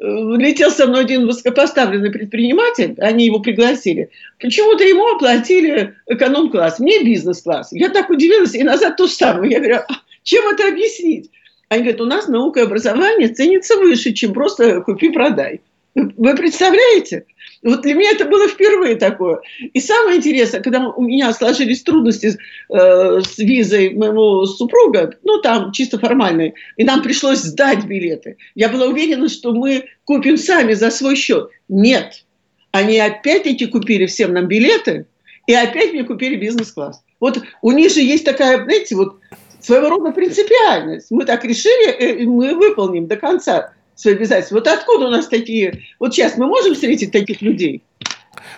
летел 0.01 0.71
со 0.71 0.87
мной 0.87 1.01
один 1.01 1.27
высокопоставленный 1.27 2.11
предприниматель, 2.11 2.95
они 2.99 3.25
его 3.25 3.39
пригласили. 3.39 4.09
Почему-то 4.39 4.83
ему 4.83 5.05
оплатили 5.07 5.95
эконом-класс, 6.07 6.79
мне 6.79 7.03
бизнес-класс. 7.03 7.69
Я 7.71 7.89
так 7.89 8.09
удивилась, 8.09 8.55
и 8.55 8.63
назад 8.63 8.95
то 8.97 9.07
самое. 9.07 9.51
Я 9.51 9.59
говорю, 9.59 9.75
а 9.87 9.93
чем 10.23 10.47
это 10.47 10.67
объяснить? 10.67 11.29
Они 11.67 11.83
говорят, 11.83 12.01
у 12.01 12.05
нас 12.05 12.27
наука 12.27 12.61
и 12.61 12.63
образование 12.63 13.27
ценится 13.27 13.75
выше, 13.77 14.13
чем 14.13 14.33
просто 14.33 14.81
купи-продай. 14.81 15.61
Вы 15.95 16.35
представляете? 16.35 17.25
Вот 17.63 17.81
для 17.81 17.93
меня 17.93 18.11
это 18.11 18.25
было 18.25 18.47
впервые 18.47 18.95
такое. 18.95 19.41
И 19.73 19.79
самое 19.81 20.17
интересное, 20.17 20.61
когда 20.61 20.87
у 20.87 21.01
меня 21.01 21.33
сложились 21.33 21.83
трудности 21.83 22.37
э, 22.69 23.21
с 23.21 23.37
визой 23.37 23.93
моего 23.95 24.45
супруга, 24.45 25.17
ну 25.23 25.41
там 25.41 25.71
чисто 25.71 25.99
формальные, 25.99 26.53
и 26.77 26.83
нам 26.83 27.01
пришлось 27.01 27.39
сдать 27.39 27.85
билеты. 27.85 28.37
Я 28.55 28.69
была 28.69 28.85
уверена, 28.85 29.27
что 29.27 29.51
мы 29.51 29.85
купим 30.05 30.37
сами 30.37 30.73
за 30.73 30.89
свой 30.91 31.15
счет. 31.15 31.49
Нет. 31.67 32.23
Они 32.71 32.97
опять-таки 32.99 33.65
купили 33.65 34.05
всем 34.05 34.33
нам 34.33 34.47
билеты, 34.47 35.07
и 35.47 35.53
опять 35.53 35.91
мне 35.91 36.03
купили 36.03 36.35
бизнес-класс. 36.35 37.01
Вот 37.19 37.41
у 37.61 37.71
них 37.71 37.91
же 37.91 38.01
есть 38.01 38.23
такая, 38.23 38.63
знаете, 38.63 38.95
вот 38.95 39.17
своего 39.59 39.89
рода 39.89 40.11
принципиальность. 40.11 41.07
Мы 41.11 41.25
так 41.25 41.43
решили, 41.43 41.89
э, 41.89 42.19
и 42.19 42.25
мы 42.25 42.55
выполним 42.55 43.07
до 43.07 43.17
конца 43.17 43.73
свои 43.99 44.13
обязательства. 44.13 44.55
Вот 44.55 44.67
откуда 44.67 45.07
у 45.07 45.11
нас 45.11 45.27
такие... 45.27 45.83
Вот 45.99 46.13
сейчас 46.13 46.37
мы 46.37 46.47
можем 46.47 46.73
встретить 46.73 47.11
таких 47.11 47.41
людей? 47.41 47.83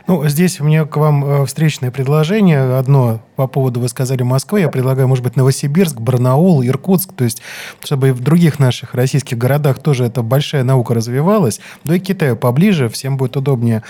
Ну, 0.08 0.28
здесь 0.28 0.60
у 0.60 0.64
меня 0.64 0.86
к 0.86 0.98
вам 0.98 1.24
э, 1.24 1.46
встречное 1.46 1.92
предложение. 1.92 2.78
Одно 2.78 3.22
по 3.36 3.48
поводу, 3.48 3.80
вы 3.80 3.90
сказали, 3.90 4.24
Москвы. 4.24 4.62
Я 4.62 4.70
предлагаю, 4.70 5.08
может 5.08 5.24
быть, 5.24 5.36
Новосибирск, 5.36 6.00
Барнаул, 6.00 6.64
Иркутск. 6.64 7.14
То 7.14 7.24
есть, 7.24 7.42
чтобы 7.84 8.10
и 8.10 8.12
в 8.12 8.20
других 8.20 8.60
наших 8.60 8.94
российских 8.94 9.38
городах 9.38 9.80
тоже 9.80 10.06
эта 10.06 10.22
большая 10.22 10.64
наука 10.64 10.94
развивалась. 10.94 11.60
Да 11.84 11.96
и 11.96 12.00
Китаю 12.00 12.36
поближе, 12.36 12.90
всем 12.90 13.18
будет 13.18 13.38
удобнее. 13.38 13.84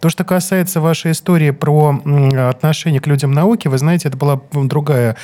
То, 0.00 0.08
что 0.08 0.24
касается 0.24 0.80
вашей 0.80 1.12
истории 1.12 1.50
про 1.50 2.00
отношение 2.48 3.00
к 3.00 3.06
людям 3.06 3.32
науки, 3.32 3.68
вы 3.68 3.78
знаете, 3.78 4.08
это 4.08 4.16
была 4.16 4.40
другая 4.52 5.16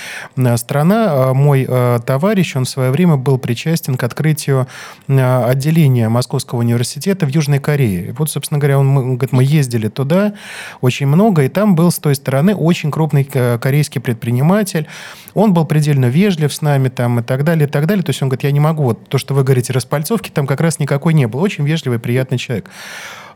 страна. 0.57 1.07
А 1.09 1.35
мой 1.35 1.67
э, 1.69 1.99
товарищ, 2.05 2.57
он 2.57 2.65
в 2.65 2.69
свое 2.69 2.91
время 2.91 3.17
был 3.17 3.39
причастен 3.39 3.97
к 3.97 4.03
открытию 4.03 4.67
отделения 5.09 6.09
Московского 6.09 6.61
университета 6.61 7.27
в 7.27 7.31
Южной 7.31 7.59
Корее. 7.59 8.09
И 8.09 8.13
вот, 8.13 8.31
собственно 8.31 8.59
говоря, 8.59 8.79
он, 8.79 8.97
он 8.97 9.17
говорит, 9.17 9.33
мы 9.33 9.45
ездили 9.45 9.89
туда, 9.89 10.32
очень 10.81 11.07
много, 11.07 11.43
и 11.43 11.49
там 11.49 11.75
был 11.75 11.91
с 11.91 11.99
той 11.99 12.15
стороны 12.15 12.55
очень 12.55 12.91
крупный 12.91 13.29
э, 13.33 13.59
корейский 13.59 14.01
предприниматель. 14.01 14.87
Он 15.35 15.53
был 15.55 15.65
предельно 15.65 16.07
вежлив 16.07 16.53
с 16.53 16.63
нами 16.63 16.89
там 16.89 17.21
и 17.21 17.23
так 17.23 17.45
далее, 17.45 17.67
и 17.67 17.71
так 17.71 17.87
далее. 17.87 18.05
То 18.05 18.11
есть 18.11 18.23
он 18.23 18.29
говорит, 18.29 18.45
я 18.45 18.53
не 18.53 18.61
могу, 18.61 18.85
вот 18.85 19.09
то, 19.09 19.19
что 19.19 19.35
вы 19.35 19.45
говорите, 19.45 19.73
распальцовки, 19.73 20.31
там 20.31 20.47
как 20.47 20.61
раз 20.61 20.79
никакой 20.79 21.15
не 21.15 21.27
было. 21.27 21.41
Очень 21.41 21.65
вежливый, 21.65 21.99
приятный 21.99 22.39
человек. 22.39 22.71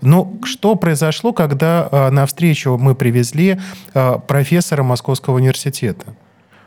Но 0.01 0.33
что 0.45 0.75
произошло, 0.75 1.33
когда 1.33 1.89
э, 1.91 2.11
на 2.11 2.27
встречу 2.27 2.77
мы 2.77 2.95
привезли 2.95 3.59
э, 3.95 4.19
профессора 4.27 4.83
Московского 4.83 5.37
университета? 5.37 6.15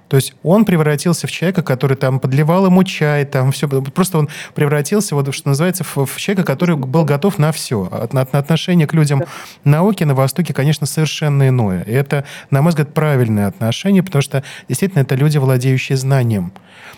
То 0.09 0.15
есть 0.15 0.33
он 0.43 0.65
превратился 0.65 1.27
в 1.27 1.31
человека, 1.31 1.61
который 1.61 1.95
там 1.95 2.19
подливал 2.19 2.65
ему 2.65 2.83
чай, 2.83 3.25
там 3.25 3.51
все. 3.51 3.67
Просто 3.67 4.17
он 4.17 4.29
превратился, 4.55 5.15
вот 5.15 5.33
что 5.33 5.49
называется, 5.49 5.83
в, 5.83 6.05
в 6.05 6.17
человека, 6.17 6.45
который 6.45 6.75
был 6.75 7.05
готов 7.05 7.37
на 7.37 7.51
все. 7.51 7.87
От, 7.91 8.13
от, 8.15 8.35
отношение 8.35 8.87
к 8.87 8.93
людям 8.93 9.23
науки 9.63 10.03
на 10.03 10.15
Востоке, 10.15 10.53
конечно, 10.53 10.87
совершенно 10.87 11.47
иное. 11.47 11.83
И 11.83 11.91
это, 11.91 12.25
на 12.49 12.63
мой 12.63 12.71
взгляд, 12.71 12.93
правильное 12.93 13.47
отношение, 13.47 14.01
потому 14.01 14.23
что 14.23 14.43
действительно 14.67 15.01
это 15.01 15.13
люди, 15.13 15.37
владеющие 15.37 15.95
знанием. 15.95 16.51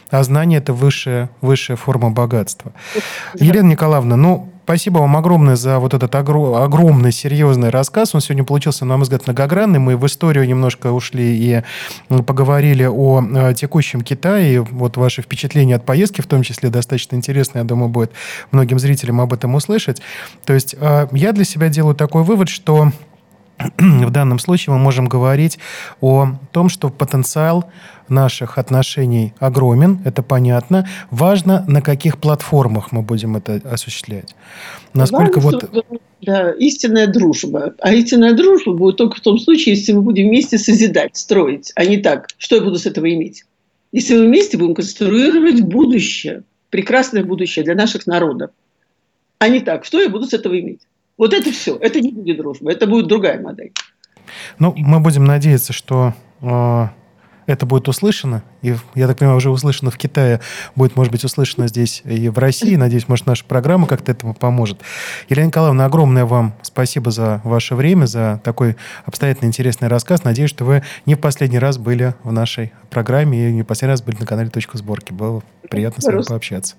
А 0.09 0.23
знание– 0.23 0.59
это 0.59 0.73
высшая, 0.73 1.29
высшая 1.41 1.75
форма 1.75 2.11
богатства. 2.11 2.71
Елена 3.35 3.67
Николаевна, 3.67 4.15
ну, 4.15 4.50
Спасибо 4.63 4.99
вам 4.99 5.17
огромное 5.17 5.55
за 5.55 5.79
вот 5.79 5.93
этот 5.93 6.13
огромный, 6.13 7.11
серьезный 7.11 7.69
рассказ. 7.69 8.13
Он 8.13 8.21
сегодня 8.21 8.43
получился, 8.43 8.85
на 8.85 8.95
мой 8.95 9.03
взгляд, 9.03 9.25
многогранный. 9.25 9.79
Мы 9.79 9.97
в 9.97 10.05
историю 10.05 10.47
немножко 10.47 10.91
ушли 10.91 11.35
и 11.35 11.63
поговорили 12.23 12.85
о 12.85 13.21
э, 13.21 13.53
текущем 13.55 14.01
Китае. 14.01 14.61
Вот 14.61 14.97
ваши 14.97 15.23
впечатления 15.23 15.75
от 15.75 15.85
поездки, 15.85 16.21
в 16.21 16.27
том 16.27 16.43
числе, 16.43 16.69
достаточно 16.69 17.15
интересно, 17.15 17.59
я 17.59 17.63
думаю, 17.63 17.89
будет 17.89 18.11
многим 18.51 18.77
зрителям 18.77 19.19
об 19.19 19.33
этом 19.33 19.55
услышать. 19.55 20.01
То 20.45 20.53
есть 20.53 20.75
э, 20.79 21.07
я 21.11 21.31
для 21.31 21.43
себя 21.43 21.69
делаю 21.69 21.95
такой 21.95 22.23
вывод, 22.23 22.47
что 22.47 22.91
в 23.77 24.09
данном 24.09 24.39
случае 24.39 24.73
мы 24.73 24.79
можем 24.79 25.07
говорить 25.07 25.59
о 26.01 26.35
том, 26.51 26.69
что 26.69 26.89
потенциал 26.89 27.69
наших 28.11 28.57
отношений 28.57 29.33
огромен, 29.39 29.99
это 30.05 30.21
понятно. 30.21 30.87
Важно, 31.09 31.65
на 31.67 31.81
каких 31.81 32.17
платформах 32.17 32.91
мы 32.91 33.01
будем 33.01 33.35
это 33.35 33.61
осуществлять. 33.63 34.35
Насколько 34.93 35.39
Важно, 35.39 35.69
вот... 35.71 36.01
Да, 36.21 36.51
истинная 36.51 37.07
дружба. 37.07 37.73
А 37.79 37.93
истинная 37.93 38.33
дружба 38.33 38.73
будет 38.73 38.97
только 38.97 39.17
в 39.17 39.21
том 39.21 39.39
случае, 39.39 39.75
если 39.75 39.93
мы 39.93 40.01
будем 40.01 40.27
вместе 40.27 40.57
созидать, 40.57 41.17
строить, 41.17 41.71
а 41.75 41.85
не 41.85 41.97
так, 41.97 42.27
что 42.37 42.57
я 42.57 42.61
буду 42.61 42.77
с 42.77 42.85
этого 42.85 43.11
иметь. 43.11 43.45
Если 43.91 44.15
мы 44.15 44.27
вместе 44.27 44.57
будем 44.57 44.75
конструировать 44.75 45.61
будущее, 45.61 46.43
прекрасное 46.69 47.23
будущее 47.23 47.65
для 47.65 47.75
наших 47.75 48.05
народов, 48.05 48.51
а 49.39 49.49
не 49.49 49.59
так, 49.59 49.85
что 49.85 49.99
я 49.99 50.09
буду 50.09 50.27
с 50.27 50.33
этого 50.33 50.59
иметь. 50.59 50.81
Вот 51.17 51.33
это 51.33 51.51
все. 51.51 51.75
Это 51.77 51.99
не 51.99 52.11
будет 52.11 52.37
дружба, 52.37 52.71
это 52.71 52.87
будет 52.87 53.07
другая 53.07 53.41
модель. 53.41 53.71
Ну, 54.59 54.73
мы 54.75 54.99
будем 54.99 55.25
надеяться, 55.25 55.73
что 55.73 56.13
э, 56.41 56.87
это 57.45 57.65
будет 57.65 57.87
услышано. 57.87 58.43
И, 58.61 58.75
я 58.95 59.07
так 59.07 59.17
понимаю, 59.17 59.37
уже 59.37 59.49
услышано 59.49 59.91
в 59.91 59.97
Китае, 59.97 60.41
будет, 60.75 60.95
может 60.95 61.11
быть, 61.11 61.23
услышано 61.23 61.67
здесь 61.67 62.01
и 62.05 62.29
в 62.29 62.37
России. 62.37 62.75
Надеюсь, 62.75 63.07
может, 63.07 63.25
наша 63.25 63.45
программа 63.45 63.87
как-то 63.87 64.11
этому 64.11 64.33
поможет. 64.33 64.79
Елена 65.29 65.47
Николаевна, 65.47 65.85
огромное 65.85 66.25
вам 66.25 66.53
спасибо 66.61 67.11
за 67.11 67.41
ваше 67.43 67.75
время, 67.75 68.05
за 68.05 68.41
такой 68.43 68.75
обстоятельный, 69.05 69.47
интересный 69.47 69.87
рассказ. 69.87 70.23
Надеюсь, 70.23 70.49
что 70.49 70.65
вы 70.65 70.83
не 71.05 71.15
в 71.15 71.19
последний 71.19 71.59
раз 71.59 71.77
были 71.77 72.15
в 72.23 72.31
нашей 72.31 72.71
программе 72.89 73.49
и 73.49 73.51
не 73.51 73.63
в 73.63 73.65
последний 73.65 73.93
раз 73.93 74.01
были 74.01 74.17
на 74.19 74.25
канале 74.25 74.49
«Точка 74.49 74.77
сборки». 74.77 75.13
Было 75.13 75.43
приятно 75.69 76.01
с 76.01 76.05
вами 76.05 76.23
пообщаться. 76.23 76.75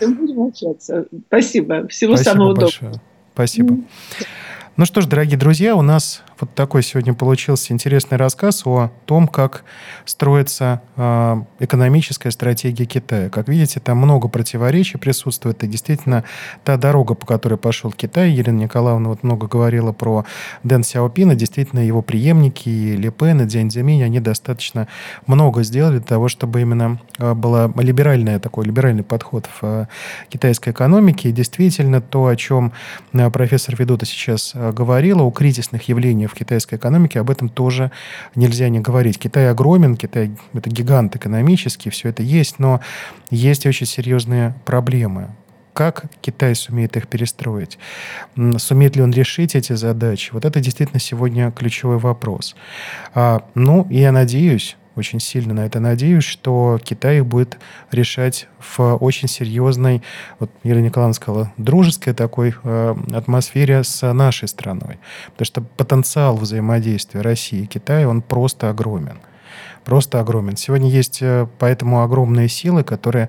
Будем 0.00 0.42
общаться. 0.42 1.06
Спасибо. 1.28 1.86
Всего 1.88 2.16
Спасибо 2.16 2.34
самого 2.34 2.54
большое. 2.54 2.92
доброго. 2.92 3.02
Спасибо. 3.34 3.76
Ну 4.76 4.84
что 4.84 5.00
ж, 5.00 5.06
дорогие 5.06 5.36
друзья, 5.36 5.74
у 5.74 5.82
нас 5.82 6.22
вот 6.40 6.54
такой 6.54 6.82
сегодня 6.82 7.14
получился 7.14 7.72
интересный 7.72 8.16
рассказ 8.16 8.64
о 8.64 8.90
том, 9.06 9.26
как 9.26 9.64
строится 10.04 10.80
э, 10.96 11.42
экономическая 11.58 12.30
стратегия 12.30 12.84
Китая. 12.84 13.28
Как 13.28 13.48
видите, 13.48 13.80
там 13.80 13.98
много 13.98 14.28
противоречий 14.28 14.98
присутствует. 14.98 15.64
И 15.64 15.66
действительно, 15.66 16.24
та 16.64 16.76
дорога, 16.76 17.14
по 17.14 17.26
которой 17.26 17.58
пошел 17.58 17.90
Китай, 17.90 18.30
Елена 18.30 18.58
Николаевна 18.58 19.08
вот 19.08 19.22
много 19.22 19.48
говорила 19.48 19.92
про 19.92 20.24
Дэн 20.62 20.84
Сяопина, 20.84 21.34
действительно, 21.34 21.80
его 21.80 22.02
преемники, 22.02 22.68
и 22.68 22.96
Ли 22.96 23.10
Пен, 23.10 23.42
и 23.42 23.44
Дзянь 23.44 23.70
Цзяминь, 23.70 24.04
они 24.04 24.20
достаточно 24.20 24.86
много 25.26 25.62
сделали 25.62 25.98
для 25.98 26.06
того, 26.06 26.28
чтобы 26.28 26.60
именно 26.60 27.00
э, 27.18 27.34
был 27.34 27.72
либеральный 27.76 28.38
такой 28.38 28.64
либеральный 28.64 29.02
подход 29.02 29.46
в 29.46 29.64
э, 29.64 29.86
китайской 30.28 30.70
экономике. 30.70 31.30
И 31.30 31.32
действительно, 31.32 32.00
то, 32.00 32.26
о 32.26 32.36
чем 32.36 32.72
профессор 33.32 33.74
Ведота 33.76 34.06
сейчас 34.06 34.52
говорила, 34.54 35.22
о 35.22 35.30
кризисных 35.30 35.88
явлениях 35.88 36.27
в 36.28 36.34
китайской 36.34 36.76
экономике, 36.76 37.20
об 37.20 37.30
этом 37.30 37.48
тоже 37.48 37.90
нельзя 38.34 38.68
не 38.68 38.80
говорить. 38.80 39.18
Китай 39.18 39.50
огромен, 39.50 39.96
Китай– 39.96 40.30
это 40.52 40.70
гигант 40.70 41.16
экономический, 41.16 41.90
все 41.90 42.10
это 42.10 42.22
есть, 42.22 42.58
но 42.58 42.80
есть 43.30 43.66
очень 43.66 43.86
серьезные 43.86 44.54
проблемы 44.64 45.30
как 45.78 46.06
Китай 46.22 46.56
сумеет 46.56 46.96
их 46.96 47.06
перестроить, 47.06 47.78
сумеет 48.56 48.96
ли 48.96 49.02
он 49.02 49.12
решить 49.12 49.54
эти 49.54 49.74
задачи. 49.74 50.32
Вот 50.32 50.44
это 50.44 50.58
действительно 50.58 50.98
сегодня 50.98 51.52
ключевой 51.52 51.98
вопрос. 51.98 52.56
А, 53.14 53.44
ну, 53.54 53.86
я 53.88 54.10
надеюсь, 54.10 54.76
очень 54.98 55.20
сильно 55.20 55.54
на 55.54 55.66
это 55.66 55.80
надеюсь, 55.80 56.24
что 56.24 56.78
Китай 56.82 57.18
их 57.18 57.26
будет 57.26 57.58
решать 57.90 58.48
в 58.58 58.96
очень 58.96 59.28
серьезной, 59.28 60.02
вот 60.38 60.50
Елена 60.64 60.86
Николаевна 60.86 61.14
сказала, 61.14 61.52
дружеской 61.56 62.14
такой 62.14 62.54
э, 62.62 62.94
атмосфере 63.12 63.84
с 63.84 64.12
нашей 64.12 64.48
страной. 64.48 64.98
Потому 65.32 65.46
что 65.46 65.60
потенциал 65.62 66.36
взаимодействия 66.36 67.20
России 67.20 67.62
и 67.62 67.66
Китая, 67.66 68.08
он 68.08 68.22
просто 68.22 68.70
огромен. 68.70 69.18
Просто 69.84 70.20
огромен. 70.20 70.56
Сегодня 70.56 70.90
есть 70.90 71.22
э, 71.22 71.46
поэтому 71.58 72.02
огромные 72.02 72.48
силы, 72.48 72.84
которые 72.84 73.28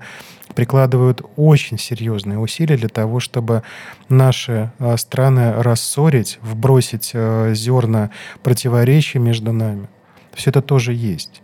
прикладывают 0.54 1.22
очень 1.36 1.78
серьезные 1.78 2.38
усилия 2.38 2.76
для 2.76 2.88
того, 2.88 3.20
чтобы 3.20 3.62
наши 4.08 4.72
э, 4.78 4.96
страны 4.96 5.62
рассорить, 5.62 6.38
вбросить 6.42 7.12
э, 7.14 7.54
зерна 7.54 8.10
противоречий 8.42 9.18
между 9.18 9.52
нами. 9.52 9.88
Все 10.34 10.50
это 10.50 10.62
тоже 10.62 10.92
есть 10.92 11.42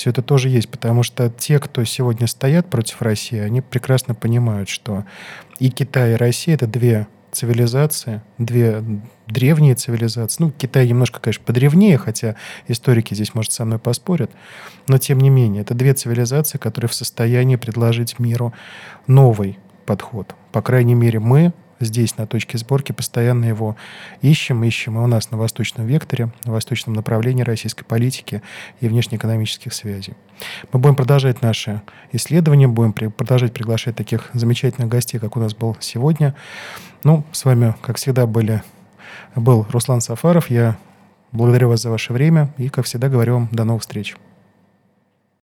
все 0.00 0.08
это 0.08 0.22
тоже 0.22 0.48
есть, 0.48 0.70
потому 0.70 1.02
что 1.02 1.28
те, 1.28 1.58
кто 1.58 1.84
сегодня 1.84 2.26
стоят 2.26 2.70
против 2.70 3.02
России, 3.02 3.38
они 3.38 3.60
прекрасно 3.60 4.14
понимают, 4.14 4.70
что 4.70 5.04
и 5.58 5.68
Китай, 5.70 6.14
и 6.14 6.16
Россия— 6.16 6.54
это 6.56 6.66
две 6.66 7.06
цивилизации, 7.32 8.22
две 8.38 8.82
древние 9.26 9.74
цивилизации. 9.74 10.42
Ну, 10.42 10.52
Китай 10.52 10.88
немножко, 10.88 11.20
конечно, 11.20 11.44
подревнее, 11.44 11.98
хотя 11.98 12.36
историки 12.66 13.12
здесь, 13.12 13.34
может, 13.34 13.52
со 13.52 13.66
мной 13.66 13.78
поспорят, 13.78 14.30
но 14.88 14.96
тем 14.96 15.18
не 15.18 15.28
менее, 15.28 15.60
это 15.60 15.74
две 15.74 15.92
цивилизации, 15.92 16.56
которые 16.56 16.88
в 16.88 16.94
состоянии 16.94 17.56
предложить 17.56 18.18
миру 18.18 18.54
новый 19.06 19.58
подход. 19.84 20.34
По 20.50 20.62
крайней 20.62 20.94
мере, 20.94 21.18
мы 21.18 21.52
здесь, 21.80 22.16
на 22.16 22.26
точке 22.26 22.58
сборки, 22.58 22.92
постоянно 22.92 23.46
его 23.46 23.76
ищем, 24.22 24.62
ищем. 24.64 24.98
И 24.98 25.00
у 25.00 25.06
нас 25.06 25.30
на 25.30 25.38
восточном 25.38 25.86
векторе, 25.86 26.30
на 26.44 26.52
восточном 26.52 26.94
направлении 26.94 27.42
российской 27.42 27.84
политики 27.84 28.42
и 28.80 28.88
внешнеэкономических 28.88 29.72
связей. 29.72 30.14
Мы 30.72 30.80
будем 30.80 30.96
продолжать 30.96 31.42
наши 31.42 31.82
исследования, 32.12 32.68
будем 32.68 32.92
при, 32.92 33.08
продолжать 33.08 33.52
приглашать 33.52 33.96
таких 33.96 34.30
замечательных 34.32 34.88
гостей, 34.88 35.18
как 35.18 35.36
у 35.36 35.40
нас 35.40 35.54
был 35.54 35.76
сегодня. 35.80 36.34
Ну, 37.04 37.24
с 37.32 37.44
вами, 37.44 37.74
как 37.82 37.96
всегда, 37.96 38.26
были, 38.26 38.62
был 39.34 39.66
Руслан 39.70 40.00
Сафаров. 40.00 40.50
Я 40.50 40.76
благодарю 41.32 41.68
вас 41.68 41.82
за 41.82 41.90
ваше 41.90 42.12
время 42.12 42.52
и, 42.58 42.68
как 42.68 42.84
всегда, 42.84 43.08
говорю 43.08 43.34
вам 43.34 43.48
до 43.52 43.64
новых 43.64 43.82
встреч. 43.82 44.16